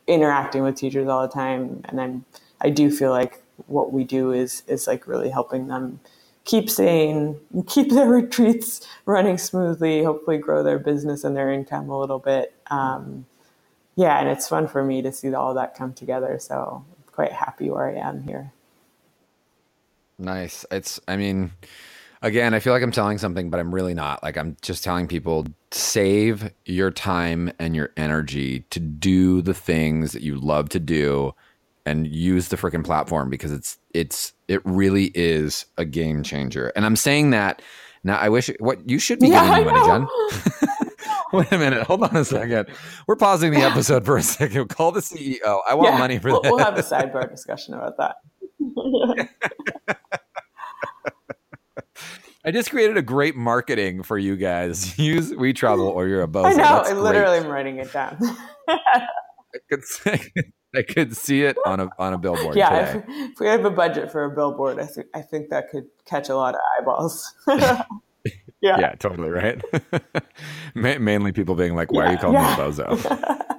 interacting 0.07 0.63
with 0.63 0.75
teachers 0.75 1.07
all 1.07 1.21
the 1.21 1.33
time, 1.33 1.81
and 1.85 1.99
I'm 2.01 2.25
I 2.61 2.69
do 2.69 2.91
feel 2.91 3.11
like 3.11 3.41
what 3.67 3.91
we 3.91 4.03
do 4.03 4.31
is 4.31 4.63
is 4.67 4.87
like 4.87 5.07
really 5.07 5.29
helping 5.29 5.67
them 5.67 5.99
keep 6.45 6.69
sane, 6.69 7.39
keep 7.67 7.89
their 7.89 8.09
retreats 8.09 8.87
running 9.05 9.37
smoothly, 9.37 10.03
hopefully 10.03 10.37
grow 10.37 10.63
their 10.63 10.79
business 10.79 11.23
and 11.23 11.35
their 11.35 11.51
income 11.51 11.89
a 11.89 11.99
little 11.99 12.19
bit. 12.19 12.53
Um, 12.69 13.25
yeah, 13.95 14.19
and 14.19 14.29
it's 14.29 14.47
fun 14.47 14.67
for 14.67 14.83
me 14.83 15.01
to 15.01 15.11
see 15.11 15.33
all 15.33 15.53
that 15.53 15.75
come 15.75 15.93
together. 15.93 16.37
So 16.39 16.83
I'm 16.85 17.11
quite 17.11 17.33
happy 17.33 17.69
where 17.69 17.89
I 17.89 17.95
am 17.95 18.23
here. 18.23 18.53
Nice. 20.17 20.65
It's, 20.71 20.99
I 21.07 21.17
mean, 21.17 21.51
again, 22.21 22.53
I 22.53 22.59
feel 22.59 22.73
like 22.73 22.83
I'm 22.83 22.91
telling 22.91 23.17
something, 23.17 23.49
but 23.49 23.59
I'm 23.59 23.73
really 23.73 23.93
not. 23.93 24.23
Like, 24.23 24.37
I'm 24.37 24.55
just 24.61 24.83
telling 24.83 25.07
people 25.07 25.47
save 25.71 26.51
your 26.65 26.91
time 26.91 27.51
and 27.59 27.75
your 27.75 27.91
energy 27.97 28.61
to 28.69 28.79
do 28.79 29.41
the 29.41 29.53
things 29.53 30.11
that 30.13 30.21
you 30.21 30.35
love 30.35 30.69
to 30.69 30.79
do 30.79 31.33
and 31.85 32.07
use 32.07 32.49
the 32.49 32.57
freaking 32.57 32.83
platform 32.83 33.29
because 33.29 33.51
it's 33.51 33.79
it's 33.93 34.33
it 34.47 34.61
really 34.65 35.11
is 35.15 35.65
a 35.77 35.85
game 35.85 36.23
changer. 36.23 36.71
And 36.75 36.85
I'm 36.85 36.95
saying 36.95 37.31
that 37.31 37.61
now. 38.03 38.17
I 38.17 38.29
wish 38.29 38.51
what 38.59 38.87
you 38.87 38.99
should 38.99 39.19
be 39.19 39.29
yeah, 39.29 39.57
giving 39.57 39.65
me 39.65 39.71
money, 39.71 39.87
Jen. 39.87 40.67
Wait 41.33 41.51
a 41.51 41.57
minute. 41.57 41.83
Hold 41.83 42.03
on 42.03 42.15
a 42.15 42.25
second. 42.25 42.67
We're 43.07 43.15
pausing 43.15 43.51
the 43.51 43.61
episode 43.61 44.05
for 44.05 44.17
a 44.17 44.23
second. 44.23 44.67
Call 44.69 44.91
the 44.91 44.99
CEO. 44.99 45.61
I 45.67 45.73
want 45.73 45.93
yeah, 45.93 45.97
money 45.97 46.19
for 46.19 46.31
we'll, 46.31 46.41
this. 46.41 46.51
We'll 46.51 46.63
have 46.63 46.77
a 46.77 46.83
sidebar 46.83 47.29
discussion 47.29 47.73
about 47.73 47.97
that. 47.97 48.17
I 52.43 52.51
just 52.51 52.71
created 52.71 52.97
a 52.97 53.01
great 53.01 53.35
marketing 53.35 54.03
for 54.03 54.17
you 54.17 54.35
guys. 54.35 54.97
Use 54.99 55.33
We 55.35 55.53
Travel 55.53 55.87
or 55.87 56.07
you're 56.07 56.23
a 56.23 56.27
bozo. 56.27 56.45
I 56.45 56.53
know. 56.53 56.57
That's 56.57 56.89
I 56.89 56.93
literally 56.93 57.37
am 57.37 57.47
writing 57.47 57.77
it 57.77 57.93
down. 57.93 58.17
I 58.67 59.59
could 59.69 59.83
say, 59.83 60.21
I 60.75 60.81
could 60.81 61.15
see 61.15 61.43
it 61.43 61.57
on 61.65 61.81
a 61.81 61.89
on 61.99 62.13
a 62.13 62.17
billboard. 62.17 62.55
Yeah, 62.55 62.97
if, 62.97 63.03
if, 63.07 63.39
we 63.39 63.47
have 63.47 63.65
a 63.65 63.69
budget 63.69 64.11
for 64.11 64.23
a 64.23 64.29
billboard, 64.29 64.79
I 64.79 64.85
think 64.85 65.07
I 65.13 65.21
think 65.21 65.49
that 65.49 65.69
could 65.69 65.85
catch 66.05 66.29
a 66.29 66.35
lot 66.35 66.55
of 66.55 66.61
eyeballs. 66.79 67.33
yeah, 67.47 67.83
yeah, 68.61 68.95
totally 68.95 69.29
right. 69.29 69.61
Mainly 70.73 71.33
people 71.33 71.55
being 71.55 71.75
like, 71.75 71.91
"Why 71.91 72.03
yeah, 72.03 72.09
are 72.09 72.11
you 72.13 72.17
calling 72.17 72.35
yeah. 72.35 72.55
me 72.57 72.63
a 72.63 72.67
bozo?" 72.67 73.57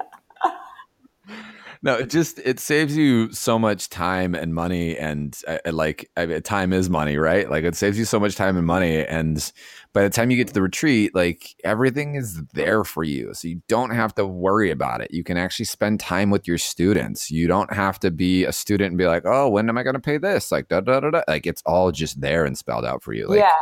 No, 1.83 1.97
it 1.97 2.11
just 2.11 2.39
it 2.39 2.61
saves 2.61 2.97
you 2.97 3.33
so 3.33 3.59
much 3.59 3.89
time 3.89 4.37
and 4.37 4.55
money, 4.55 4.97
and 4.97 5.39
uh, 5.49 5.59
like 5.73 6.09
I 6.17 6.39
time 6.41 6.73
is 6.73 6.89
money, 6.89 7.17
right? 7.17 7.51
Like 7.51 7.65
it 7.65 7.75
saves 7.75 7.99
you 7.99 8.05
so 8.05 8.21
much 8.21 8.37
time 8.37 8.57
and 8.57 8.67
money, 8.67 9.05
and 9.05 9.53
by 9.93 10.03
the 10.03 10.11
time 10.11 10.31
you 10.31 10.39
get 10.39 10.49
to 10.49 10.55
the 10.55 10.63
retreat, 10.63 11.15
like 11.15 11.55
everything 11.65 12.15
is 12.15 12.43
there 12.55 12.83
for 12.83 13.05
you. 13.05 13.35
So 13.35 13.47
you 13.49 13.61
don't 13.69 13.91
have 13.91 14.15
to 14.15 14.27
worry 14.27 14.71
about 14.71 15.03
it. 15.03 15.11
You 15.11 15.23
can 15.23 15.37
actually 15.37 15.67
spend 15.67 16.01
time 16.01 16.31
with 16.31 16.49
your 16.49 16.57
students. 16.57 17.31
You 17.31 17.47
don't 17.47 17.73
have 17.73 18.01
to 18.01 18.11
be 18.11 18.45
a 18.45 18.53
student 18.53 18.93
and 18.93 18.99
be 18.99 19.07
like, 19.07 19.25
oh, 19.27 19.51
when 19.51 19.69
am 19.69 19.77
I 19.77 19.83
going 19.83 19.95
to 19.95 20.01
pay 20.01 20.17
this? 20.17 20.51
Like, 20.51 20.69
da, 20.69 20.81
da, 20.81 21.01
da, 21.01 21.11
da. 21.11 21.23
Like 21.29 21.47
it's 21.47 21.63
all 21.67 21.93
just 21.93 22.21
there 22.23 22.47
and 22.47 22.57
spelled 22.57 22.87
out 22.87 23.03
for 23.03 23.13
you. 23.13 23.29
Like, 23.29 23.41
yeah. 23.41 23.53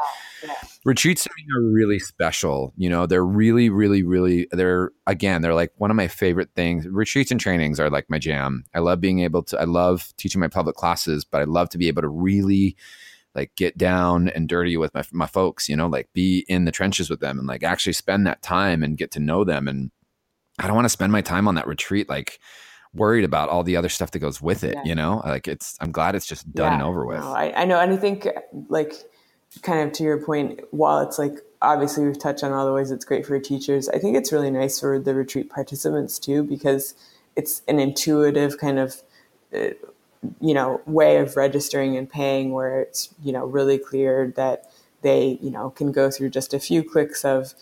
yeah. 0.44 0.54
Retreats 0.84 1.24
to 1.24 1.30
me 1.36 1.44
are 1.56 1.72
really 1.72 1.98
special. 1.98 2.72
You 2.76 2.90
know, 2.90 3.06
they're 3.06 3.24
really, 3.24 3.68
really, 3.68 4.04
really, 4.04 4.46
they're, 4.52 4.92
again, 5.08 5.42
they're 5.42 5.54
like 5.54 5.72
one 5.78 5.90
of 5.90 5.96
my 5.96 6.06
favorite 6.06 6.50
things. 6.54 6.86
Retreats 6.86 7.32
and 7.32 7.40
trainings 7.40 7.80
are 7.80 7.90
like 7.90 8.08
my 8.08 8.18
jam. 8.20 8.64
I 8.72 8.78
love 8.78 9.00
being 9.00 9.20
able 9.20 9.42
to, 9.44 9.60
I 9.60 9.64
love 9.64 10.14
teaching 10.16 10.40
my 10.40 10.48
public 10.48 10.76
classes, 10.76 11.24
but 11.24 11.40
I 11.40 11.44
love 11.44 11.70
to 11.70 11.78
be 11.78 11.88
able 11.88 12.02
to 12.02 12.08
really, 12.08 12.76
like 13.34 13.54
get 13.56 13.78
down 13.78 14.28
and 14.28 14.48
dirty 14.48 14.76
with 14.76 14.92
my, 14.94 15.04
my 15.12 15.26
folks, 15.26 15.68
you 15.68 15.76
know, 15.76 15.86
like 15.86 16.08
be 16.12 16.44
in 16.48 16.64
the 16.64 16.72
trenches 16.72 17.08
with 17.08 17.20
them 17.20 17.38
and 17.38 17.46
like 17.46 17.62
actually 17.62 17.92
spend 17.92 18.26
that 18.26 18.42
time 18.42 18.82
and 18.82 18.98
get 18.98 19.10
to 19.12 19.20
know 19.20 19.44
them. 19.44 19.68
And 19.68 19.90
I 20.58 20.66
don't 20.66 20.74
want 20.74 20.86
to 20.86 20.90
spend 20.90 21.12
my 21.12 21.20
time 21.20 21.46
on 21.46 21.54
that 21.54 21.66
retreat 21.66 22.08
like 22.08 22.40
worried 22.92 23.24
about 23.24 23.48
all 23.48 23.62
the 23.62 23.76
other 23.76 23.88
stuff 23.88 24.10
that 24.10 24.18
goes 24.18 24.42
with 24.42 24.64
it, 24.64 24.74
yeah. 24.74 24.84
you 24.84 24.94
know? 24.94 25.22
Like 25.24 25.46
it's 25.46 25.76
I'm 25.80 25.92
glad 25.92 26.14
it's 26.14 26.26
just 26.26 26.52
done 26.52 26.72
yeah, 26.72 26.74
and 26.74 26.82
over 26.82 27.06
with. 27.06 27.20
No, 27.20 27.32
I, 27.32 27.62
I 27.62 27.64
know 27.64 27.78
and 27.78 27.92
I 27.92 27.96
think 27.96 28.26
like 28.68 28.94
kind 29.62 29.86
of 29.86 29.92
to 29.94 30.02
your 30.02 30.18
point, 30.22 30.60
while 30.70 31.00
it's 31.00 31.18
like 31.18 31.38
obviously 31.62 32.04
we've 32.04 32.18
touched 32.18 32.42
on 32.42 32.52
all 32.52 32.66
the 32.66 32.72
ways 32.72 32.90
it's 32.90 33.04
great 33.04 33.26
for 33.26 33.38
teachers. 33.38 33.88
I 33.88 33.98
think 33.98 34.16
it's 34.16 34.32
really 34.32 34.50
nice 34.50 34.80
for 34.80 34.98
the 34.98 35.14
retreat 35.14 35.50
participants 35.50 36.18
too 36.18 36.42
because 36.42 36.94
it's 37.36 37.62
an 37.68 37.78
intuitive 37.78 38.58
kind 38.58 38.78
of 38.78 39.02
uh, 39.54 39.70
you 40.40 40.54
know 40.54 40.80
way 40.86 41.16
of 41.18 41.36
registering 41.36 41.96
and 41.96 42.10
paying 42.10 42.52
where 42.52 42.82
it's 42.82 43.14
you 43.22 43.32
know 43.32 43.46
really 43.46 43.78
clear 43.78 44.32
that 44.36 44.70
they 45.02 45.38
you 45.40 45.50
know 45.50 45.70
can 45.70 45.92
go 45.92 46.10
through 46.10 46.30
just 46.30 46.52
a 46.52 46.60
few 46.60 46.82
clicks 46.82 47.24
of 47.24 47.54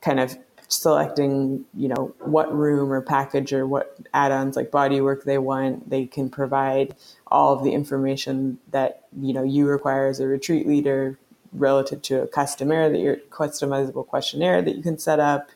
kind 0.00 0.20
of 0.20 0.36
selecting 0.68 1.64
you 1.74 1.88
know 1.88 2.14
what 2.20 2.54
room 2.54 2.92
or 2.92 3.00
package 3.00 3.52
or 3.52 3.66
what 3.66 3.98
add-ons 4.12 4.56
like 4.56 4.70
bodywork 4.70 5.24
they 5.24 5.38
want. 5.38 5.88
They 5.90 6.06
can 6.06 6.30
provide 6.30 6.94
all 7.28 7.52
of 7.54 7.64
the 7.64 7.72
information 7.72 8.58
that 8.70 9.04
you 9.20 9.32
know 9.32 9.42
you 9.42 9.66
require 9.66 10.08
as 10.08 10.20
a 10.20 10.26
retreat 10.26 10.66
leader 10.66 11.18
relative 11.52 12.02
to 12.02 12.22
a 12.22 12.26
customer 12.26 12.90
that 12.90 12.98
your 12.98 13.16
customizable 13.30 14.06
questionnaire 14.06 14.62
that 14.62 14.76
you 14.76 14.82
can 14.82 14.98
set 14.98 15.20
up. 15.20 15.50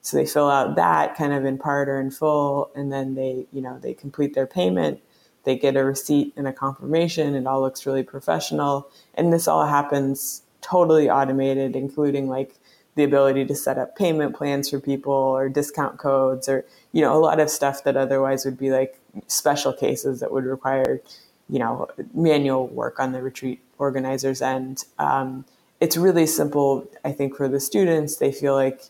So 0.00 0.16
they 0.16 0.26
fill 0.26 0.50
out 0.50 0.74
that 0.76 1.16
kind 1.16 1.32
of 1.32 1.44
in 1.44 1.58
part 1.58 1.88
or 1.88 2.00
in 2.00 2.10
full 2.10 2.70
and 2.74 2.92
then 2.92 3.14
they 3.14 3.46
you 3.52 3.62
know 3.62 3.78
they 3.78 3.94
complete 3.94 4.34
their 4.34 4.46
payment 4.46 5.00
they 5.44 5.56
get 5.56 5.76
a 5.76 5.84
receipt 5.84 6.32
and 6.36 6.46
a 6.46 6.52
confirmation 6.52 7.34
it 7.34 7.46
all 7.46 7.60
looks 7.60 7.86
really 7.86 8.02
professional 8.02 8.88
and 9.14 9.32
this 9.32 9.48
all 9.48 9.66
happens 9.66 10.42
totally 10.60 11.10
automated 11.10 11.74
including 11.74 12.28
like 12.28 12.54
the 12.94 13.04
ability 13.04 13.44
to 13.44 13.54
set 13.54 13.78
up 13.78 13.96
payment 13.96 14.36
plans 14.36 14.68
for 14.68 14.78
people 14.78 15.12
or 15.12 15.48
discount 15.48 15.98
codes 15.98 16.48
or 16.48 16.64
you 16.92 17.00
know 17.00 17.14
a 17.14 17.18
lot 17.18 17.40
of 17.40 17.48
stuff 17.48 17.84
that 17.84 17.96
otherwise 17.96 18.44
would 18.44 18.58
be 18.58 18.70
like 18.70 18.98
special 19.26 19.72
cases 19.72 20.20
that 20.20 20.30
would 20.30 20.44
require 20.44 21.00
you 21.48 21.58
know 21.58 21.88
manual 22.14 22.66
work 22.68 22.98
on 23.00 23.12
the 23.12 23.22
retreat 23.22 23.60
organizers 23.78 24.42
end. 24.42 24.84
Um, 24.98 25.44
it's 25.80 25.96
really 25.96 26.26
simple 26.26 26.88
i 27.04 27.12
think 27.12 27.36
for 27.36 27.48
the 27.48 27.60
students. 27.60 28.16
They 28.16 28.32
feel 28.32 28.54
like 28.54 28.82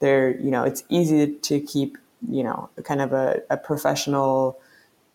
they're 0.00 0.36
you 0.38 0.50
know 0.50 0.64
it's 0.64 0.84
easy 0.88 1.34
to 1.34 1.60
keep 1.60 1.98
you 2.28 2.42
know 2.42 2.70
kind 2.84 3.00
of 3.00 3.12
a, 3.12 3.42
a 3.50 3.56
professional 3.56 4.58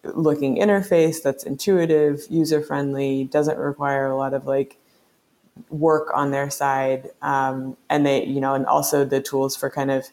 looking 0.03 0.57
interface 0.57 1.21
that's 1.21 1.43
intuitive 1.43 2.21
user 2.29 2.61
friendly 2.61 3.23
doesn't 3.25 3.57
require 3.57 4.07
a 4.07 4.17
lot 4.17 4.33
of 4.33 4.45
like 4.45 4.77
work 5.69 6.09
on 6.13 6.31
their 6.31 6.49
side 6.49 7.09
um, 7.21 7.77
and 7.89 8.05
they 8.05 8.25
you 8.25 8.41
know 8.41 8.53
and 8.53 8.65
also 8.65 9.05
the 9.05 9.21
tools 9.21 9.55
for 9.55 9.69
kind 9.69 9.91
of 9.91 10.07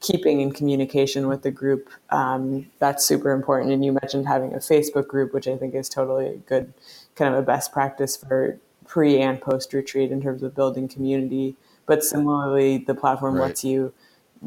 keeping 0.00 0.40
in 0.40 0.52
communication 0.52 1.26
with 1.26 1.42
the 1.42 1.50
group 1.50 1.88
um, 2.10 2.66
that's 2.78 3.04
super 3.04 3.30
important 3.30 3.72
and 3.72 3.84
you 3.84 3.92
mentioned 3.92 4.26
having 4.26 4.52
a 4.52 4.58
facebook 4.58 5.06
group 5.06 5.32
which 5.32 5.46
i 5.46 5.56
think 5.56 5.74
is 5.74 5.88
totally 5.88 6.26
a 6.26 6.36
good 6.36 6.72
kind 7.14 7.32
of 7.32 7.38
a 7.38 7.42
best 7.42 7.72
practice 7.72 8.16
for 8.16 8.58
pre 8.86 9.20
and 9.20 9.40
post 9.40 9.72
retreat 9.72 10.10
in 10.10 10.20
terms 10.20 10.42
of 10.42 10.54
building 10.54 10.88
community 10.88 11.54
but 11.86 12.02
similarly 12.02 12.78
the 12.78 12.94
platform 12.94 13.36
right. 13.36 13.48
lets 13.48 13.64
you 13.64 13.92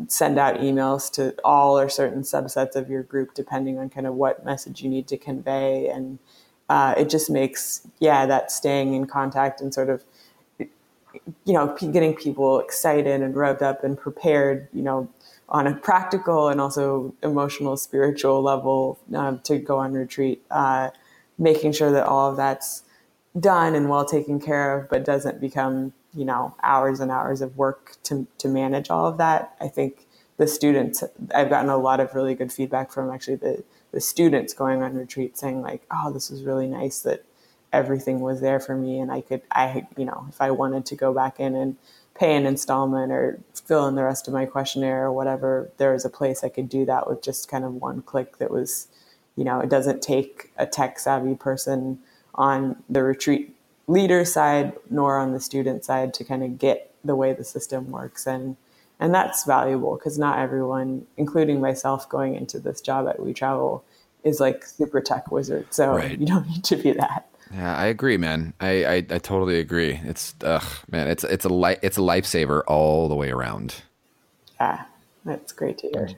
send 0.08 0.38
out 0.39 0.56
emails 0.60 1.12
to 1.13 1.36
all 1.43 1.78
or 1.78 1.89
certain 1.89 2.21
subsets 2.21 2.75
of 2.75 2.89
your 2.89 3.04
group 3.04 3.34
depending 3.34 3.78
on 3.78 3.89
kind 3.89 4.08
of 4.08 4.13
what 4.15 4.45
message 4.45 4.82
you 4.82 4.89
need 4.89 5.08
to 5.08 5.17
convey. 5.17 5.88
And 5.88 6.19
uh, 6.69 6.93
it 6.97 7.10
just 7.10 7.30
makes 7.30 7.88
yeah 7.99 8.25
that 8.25 8.52
staying 8.52 8.93
in 8.93 9.08
contact 9.08 9.62
and 9.62 9.73
sort 9.73 9.89
of 9.89 10.04
you 11.45 11.54
know, 11.54 11.75
getting 11.91 12.15
people 12.15 12.60
excited 12.60 13.21
and 13.21 13.34
revved 13.34 13.62
up 13.62 13.84
and 13.84 13.97
prepared, 13.97 14.67
you 14.73 14.82
know, 14.82 15.10
on 15.47 15.65
a 15.65 15.73
practical 15.75 16.47
and 16.47 16.62
also 16.62 17.13
emotional, 17.23 17.75
spiritual 17.75 18.41
level 18.41 18.99
um, 19.15 19.39
to 19.39 19.58
go 19.58 19.78
on 19.80 19.93
retreat, 19.93 20.43
uh, 20.52 20.89
making 21.38 21.71
sure 21.71 21.91
that 21.91 22.06
all 22.06 22.30
of 22.30 22.38
that's 22.38 22.84
done 23.39 23.73
and 23.73 23.89
well 23.89 24.06
taken 24.06 24.39
care 24.39 24.78
of, 24.78 24.89
but 24.89 25.04
doesn't 25.04 25.41
become, 25.41 25.93
you 26.13 26.26
know, 26.26 26.56
hours 26.63 27.00
and 27.00 27.12
hours 27.12 27.41
of 27.41 27.58
work 27.58 27.98
to, 28.04 28.28
to 28.38 28.48
manage 28.48 28.89
all 28.89 29.06
of 29.06 29.17
that. 29.17 29.56
I 29.62 29.67
think 29.67 30.08
the 30.38 30.48
students, 30.48 31.04
I've 31.34 31.50
gotten 31.50 31.69
a 31.69 31.78
lot 31.78 32.00
of 32.00 32.15
really 32.15 32.36
good 32.36 32.52
feedback 32.52 32.91
from 32.91 33.12
actually 33.12 33.38
the, 33.38 33.63
the 33.91 34.02
students 34.02 34.54
going 34.54 34.82
on 34.82 34.95
retreat 34.95 35.38
saying 35.38 35.62
like, 35.62 35.84
oh, 35.91 36.12
this 36.12 36.30
was 36.30 36.43
really 36.43 36.67
nice 36.67 37.00
that 37.02 37.26
everything 37.72 38.19
was 38.19 38.41
there 38.41 38.60
for 38.60 38.76
me 38.76 39.00
and 39.00 39.12
I 39.12 39.22
could 39.22 39.41
I 39.52 39.88
you 39.98 40.06
know 40.06 40.26
if 40.30 40.41
I 40.41 40.52
wanted 40.52 40.86
to 40.88 40.95
go 40.95 41.13
back 41.13 41.39
in 41.39 41.56
and 41.56 41.78
pay 42.15 42.36
an 42.36 42.45
installment 42.45 43.12
or 43.12 43.39
fill 43.54 43.88
in 43.88 43.95
the 43.95 44.04
rest 44.04 44.28
of 44.28 44.34
my 44.34 44.45
questionnaire 44.45 45.06
or 45.06 45.12
whatever 45.12 45.72
there 45.78 45.93
was 45.93 46.06
a 46.06 46.10
place 46.10 46.43
I 46.43 46.50
could 46.50 46.67
do 46.67 46.86
that 46.86 47.08
with 47.08 47.22
just 47.22 47.50
kind 47.50 47.63
of 47.63 47.76
one 47.76 48.02
click 48.02 48.38
that 48.38 48.50
was 48.50 48.88
you 49.36 49.43
know 49.43 49.60
it 49.60 49.69
doesn't 49.69 50.02
take 50.02 50.52
a 50.58 50.65
tech 50.65 51.00
savvy 51.00 51.36
person 51.36 52.00
on 52.34 52.82
the 52.89 53.04
retreat 53.04 53.56
leader 53.89 54.23
side 54.23 54.71
nor 54.91 55.17
on 55.17 55.34
the 55.34 55.39
student 55.39 55.84
side 55.84 56.13
to 56.13 56.23
kind 56.23 56.43
of 56.43 56.60
get 56.60 56.93
the 57.04 57.15
way 57.15 57.34
the 57.34 57.43
system 57.43 57.89
works 57.89 58.28
and 58.28 58.56
and 58.99 59.13
that's 59.13 59.45
valuable 59.45 59.95
because 59.95 60.19
not 60.19 60.38
everyone 60.38 61.06
including 61.17 61.60
myself 61.60 62.08
going 62.08 62.36
into 62.36 62.60
this 62.60 62.82
job 62.82 63.08
at 63.08 63.19
we 63.19 63.34
travel 63.34 63.84
is 64.23 64.39
like 64.39 64.63
super 64.63 65.02
tech 65.02 65.32
wizard 65.32 65.65
so 65.71 65.93
right. 65.93 66.19
you 66.19 66.28
don't 66.28 66.47
need 66.49 66.63
to 66.63 66.75
be 66.75 66.91
that 66.91 67.25
yeah, 67.52 67.75
I 67.75 67.88
agree, 67.88 68.17
man. 68.17 68.54
I, 68.60 68.86
I, 68.86 68.95
I 68.97 69.17
totally 69.17 69.60
agree. 69.60 69.99
It's 70.04 70.36
ugh, 70.43 70.63
man. 70.91 71.08
It's 71.08 71.23
it's 71.23 71.45
a 71.45 71.49
li- 71.49 71.78
it's 71.82 71.97
a 71.97 72.02
lifesaver 72.02 72.62
all 72.67 73.10
the 73.10 73.15
way 73.15 73.32
around. 73.32 73.82
Yeah, 74.62 74.84
that's 75.25 75.52
great 75.52 75.80
to 75.80 75.88
hear. 75.88 76.10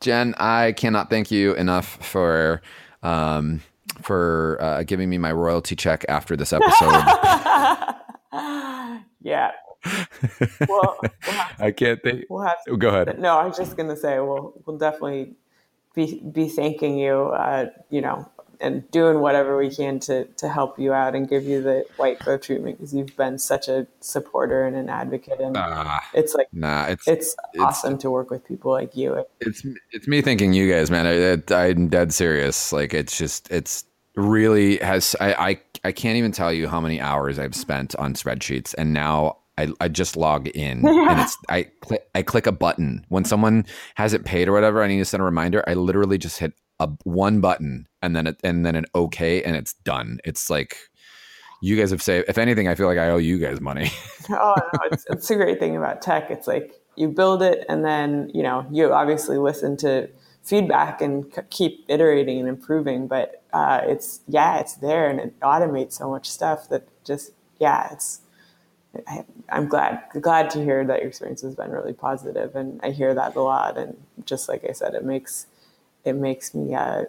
Jen, 0.00 0.34
I 0.38 0.72
cannot 0.72 1.10
thank 1.10 1.30
you 1.30 1.54
enough 1.54 2.04
for 2.04 2.60
um, 3.04 3.62
for 4.02 4.58
uh, 4.60 4.82
giving 4.82 5.08
me 5.08 5.18
my 5.18 5.32
royalty 5.32 5.76
check 5.76 6.04
after 6.08 6.36
this 6.36 6.52
episode. 6.52 7.04
yeah. 9.22 9.52
Well, 10.68 10.98
we'll 11.00 11.10
I 11.58 11.72
can't 11.76 12.02
think. 12.02 12.26
We'll 12.28 12.42
have 12.42 12.62
to, 12.66 12.76
go 12.76 12.88
ahead. 12.88 13.18
No, 13.18 13.38
I 13.38 13.46
was 13.46 13.56
just 13.56 13.76
gonna 13.76 13.96
say 13.96 14.20
we'll 14.20 14.52
we'll 14.64 14.78
definitely 14.78 15.34
be 15.94 16.20
be 16.20 16.48
thanking 16.48 16.98
you. 16.98 17.14
Uh, 17.14 17.70
you 17.90 18.00
know, 18.00 18.30
and 18.62 18.88
doing 18.90 19.20
whatever 19.20 19.58
we 19.58 19.68
can 19.68 19.98
to 19.98 20.24
to 20.24 20.48
help 20.48 20.78
you 20.78 20.92
out 20.92 21.14
and 21.14 21.28
give 21.28 21.44
you 21.44 21.60
the 21.60 21.84
white 21.96 22.18
glove 22.20 22.40
treatment 22.40 22.78
because 22.78 22.94
you've 22.94 23.14
been 23.16 23.38
such 23.38 23.68
a 23.68 23.86
supporter 24.00 24.64
and 24.64 24.76
an 24.76 24.88
advocate 24.88 25.40
and 25.40 25.56
uh, 25.56 25.98
it's 26.14 26.34
like 26.34 26.46
nah 26.52 26.86
it's, 26.86 27.06
it's, 27.08 27.36
it's 27.52 27.62
awesome 27.62 27.98
to 27.98 28.10
work 28.10 28.30
with 28.30 28.46
people 28.46 28.70
like 28.70 28.96
you 28.96 29.24
it's 29.40 29.66
it's 29.90 30.06
me 30.06 30.22
thinking 30.22 30.52
you 30.52 30.72
guys 30.72 30.90
man 30.90 31.06
I, 31.06 31.54
i'm 31.54 31.88
dead 31.88 32.14
serious 32.14 32.72
like 32.72 32.94
it's 32.94 33.18
just 33.18 33.50
it's 33.50 33.84
really 34.16 34.76
has 34.78 35.16
I, 35.20 35.32
I 35.32 35.60
i 35.84 35.92
can't 35.92 36.16
even 36.16 36.32
tell 36.32 36.52
you 36.52 36.68
how 36.68 36.80
many 36.80 37.00
hours 37.00 37.38
i've 37.38 37.54
spent 37.54 37.94
on 37.96 38.14
spreadsheets 38.14 38.74
and 38.76 38.92
now 38.92 39.38
I, 39.58 39.68
I 39.80 39.88
just 39.88 40.16
log 40.16 40.48
in 40.48 40.86
and 40.86 41.20
it's 41.20 41.36
I 41.48 41.64
click 41.82 42.06
I 42.14 42.22
click 42.22 42.46
a 42.46 42.52
button 42.52 43.04
when 43.10 43.24
someone 43.24 43.66
hasn't 43.96 44.24
paid 44.24 44.48
or 44.48 44.52
whatever 44.52 44.82
I 44.82 44.88
need 44.88 44.98
to 44.98 45.04
send 45.04 45.20
a 45.20 45.24
reminder 45.24 45.62
I 45.66 45.74
literally 45.74 46.18
just 46.18 46.38
hit 46.38 46.54
a 46.80 46.88
one 47.04 47.40
button 47.40 47.86
and 48.00 48.16
then 48.16 48.26
it, 48.26 48.40
and 48.42 48.66
then 48.66 48.74
an 48.74 48.86
okay 48.94 49.42
and 49.42 49.56
it's 49.56 49.74
done. 49.84 50.18
It's 50.24 50.50
like 50.50 50.76
you 51.60 51.76
guys 51.76 51.90
have 51.92 52.02
saved. 52.02 52.28
If 52.28 52.38
anything, 52.38 52.66
I 52.66 52.74
feel 52.74 52.86
like 52.86 52.98
I 52.98 53.10
owe 53.10 53.18
you 53.18 53.38
guys 53.38 53.60
money. 53.60 53.90
oh 54.30 54.54
no, 54.56 54.80
it's, 54.90 55.06
it's 55.08 55.30
a 55.30 55.36
great 55.36 55.60
thing 55.60 55.76
about 55.76 56.02
tech. 56.02 56.30
It's 56.30 56.46
like 56.46 56.74
you 56.96 57.08
build 57.08 57.42
it 57.42 57.64
and 57.68 57.84
then 57.84 58.30
you 58.34 58.42
know 58.42 58.66
you 58.70 58.92
obviously 58.92 59.38
listen 59.38 59.76
to 59.78 60.08
feedback 60.42 61.00
and 61.00 61.32
c- 61.32 61.42
keep 61.50 61.84
iterating 61.88 62.40
and 62.40 62.48
improving. 62.48 63.06
But 63.06 63.41
uh, 63.52 63.80
it's 63.84 64.20
yeah, 64.28 64.58
it's 64.58 64.74
there 64.74 65.08
and 65.08 65.20
it 65.20 65.38
automates 65.40 65.92
so 65.92 66.10
much 66.10 66.28
stuff 66.30 66.68
that 66.68 66.88
just 67.04 67.32
yeah, 67.60 67.92
it's. 67.92 68.20
I, 69.06 69.24
I'm 69.48 69.68
glad 69.68 70.02
glad 70.20 70.50
to 70.50 70.62
hear 70.62 70.84
that 70.84 70.98
your 70.98 71.08
experience 71.08 71.40
has 71.42 71.54
been 71.54 71.70
really 71.70 71.94
positive, 71.94 72.54
and 72.54 72.78
I 72.82 72.90
hear 72.90 73.14
that 73.14 73.36
a 73.36 73.40
lot. 73.40 73.78
And 73.78 73.96
just 74.26 74.48
like 74.48 74.64
I 74.68 74.72
said, 74.72 74.94
it 74.94 75.04
makes 75.04 75.46
it 76.04 76.14
makes 76.14 76.54
me 76.54 76.74
uh, 76.74 77.04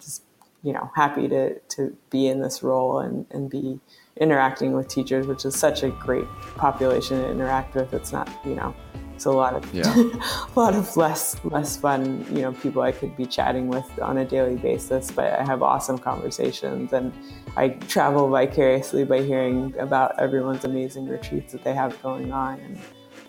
just 0.00 0.22
you 0.64 0.72
know 0.72 0.90
happy 0.96 1.28
to 1.28 1.58
to 1.60 1.96
be 2.10 2.26
in 2.26 2.40
this 2.40 2.62
role 2.64 2.98
and 2.98 3.26
and 3.30 3.48
be 3.48 3.78
interacting 4.16 4.72
with 4.72 4.88
teachers, 4.88 5.26
which 5.26 5.44
is 5.44 5.54
such 5.54 5.84
a 5.84 5.90
great 5.90 6.26
population 6.56 7.20
to 7.20 7.30
interact 7.30 7.74
with. 7.76 7.92
It's 7.94 8.12
not 8.12 8.28
you 8.44 8.56
know 8.56 8.74
it's 9.14 9.26
a 9.26 9.30
lot 9.30 9.54
of 9.54 9.74
yeah. 9.74 9.94
a 9.94 10.58
lot 10.58 10.74
of 10.74 10.96
less 10.96 11.36
less 11.44 11.76
fun 11.76 12.26
you 12.34 12.42
know 12.42 12.52
people 12.52 12.82
I 12.82 12.92
could 12.92 13.16
be 13.16 13.26
chatting 13.26 13.68
with 13.68 13.86
on 14.00 14.18
a 14.18 14.24
daily 14.24 14.56
basis, 14.56 15.10
but 15.10 15.32
I 15.32 15.44
have 15.44 15.62
awesome 15.62 15.98
conversations 15.98 16.92
and 16.92 17.12
I 17.56 17.68
travel 17.68 18.28
vicariously 18.28 19.04
by 19.04 19.22
hearing 19.22 19.74
about 19.78 20.18
everyone's 20.18 20.64
amazing 20.64 21.08
retreats 21.08 21.52
that 21.52 21.62
they 21.62 21.74
have 21.74 22.00
going 22.02 22.32
on 22.32 22.58
and 22.58 22.78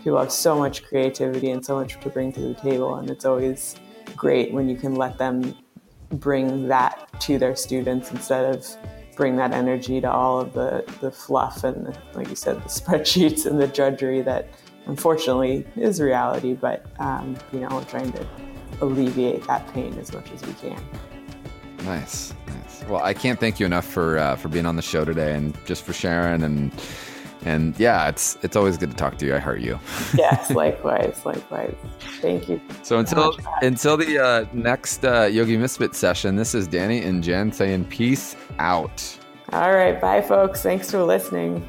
people 0.04 0.19
have 0.19 0.32
so 0.32 0.58
much 0.58 0.84
creativity 0.84 1.52
and 1.52 1.63
so 1.63 1.76
much 1.76 2.00
to 2.00 2.10
bring 2.10 2.32
to 2.34 2.41
the 2.41 2.56
table 2.56 2.95
and 2.95 3.10
it's 3.10 3.26
always 3.26 3.76
great 4.15 4.52
when 4.52 4.67
you 4.67 4.76
can 4.76 4.95
let 4.95 5.17
them 5.17 5.56
bring 6.13 6.67
that 6.67 7.08
to 7.19 7.38
their 7.38 7.56
students 7.56 8.12
instead 8.12 8.56
of 8.56 8.65
bring 9.15 9.36
that 9.38 9.52
energy 9.54 10.02
to 10.02 10.12
all 10.12 10.39
of 10.39 10.54
the, 10.54 10.84
the 11.02 11.10
fluff 11.10 11.63
and, 11.63 11.86
the, 11.86 11.98
like 12.13 12.30
you 12.30 12.36
said, 12.36 12.58
the 12.58 12.69
spreadsheets 12.82 13.45
and 13.45 13.60
the 13.60 13.67
drudgery 13.67 14.21
that 14.21 14.50
unfortunately 14.88 15.65
is 15.76 16.02
reality. 16.02 16.54
But, 16.54 16.86
um, 17.00 17.38
you 17.52 17.60
know, 17.60 17.69
we're 17.71 17.84
trying 17.86 18.12
to 18.13 18.26
alleviate 18.82 19.45
that 19.48 19.71
pain 19.74 19.98
as 20.00 20.13
much 20.13 20.32
as 20.32 20.45
we 20.45 20.54
can. 20.54 20.82
Nice, 21.84 22.34
nice. 22.48 22.84
Well, 22.88 23.04
I 23.04 23.13
can't 23.13 23.39
thank 23.39 23.60
you 23.60 23.65
enough 23.65 23.86
for 23.86 24.17
uh, 24.17 24.36
for 24.36 24.48
being 24.50 24.65
on 24.65 24.76
the 24.76 24.82
show 24.82 25.06
today 25.06 25.36
and 25.36 25.56
just 25.65 25.84
for 25.84 25.93
sharing 25.93 26.43
and 26.43 26.71
And 27.45 27.80
yeah, 27.80 28.10
it's 28.10 28.38
it's 28.41 28.56
always 28.56 28.76
good 28.76 28.89
to 28.89 28.98
talk 28.98 29.17
to 29.19 29.26
you. 29.26 29.36
I 29.36 29.39
heart 29.39 29.62
you. 29.62 29.80
yes, 30.17 30.50
likewise, 30.50 31.21
likewise. 31.26 31.76
Thank 32.19 32.50
you. 32.50 32.60
So 32.82 32.98
until 32.98 33.38
until 33.62 33.98
the 33.98 34.17
uh, 34.17 34.45
next 34.52 35.06
uh, 35.06 35.26
Yogi 35.26 35.56
Misfit 35.56 35.93
session, 35.93 36.36
this 36.36 36.56
is 36.56 36.67
Danny 36.67 37.04
and 37.04 37.24
Jen 37.24 37.52
saying 37.52 37.86
peace 37.86 38.36
out. 38.58 39.17
All 39.54 39.74
right, 39.74 40.02
bye, 40.02 40.21
folks. 40.21 40.63
Thanks 40.63 40.89
for 40.89 41.04
listening. 41.04 41.67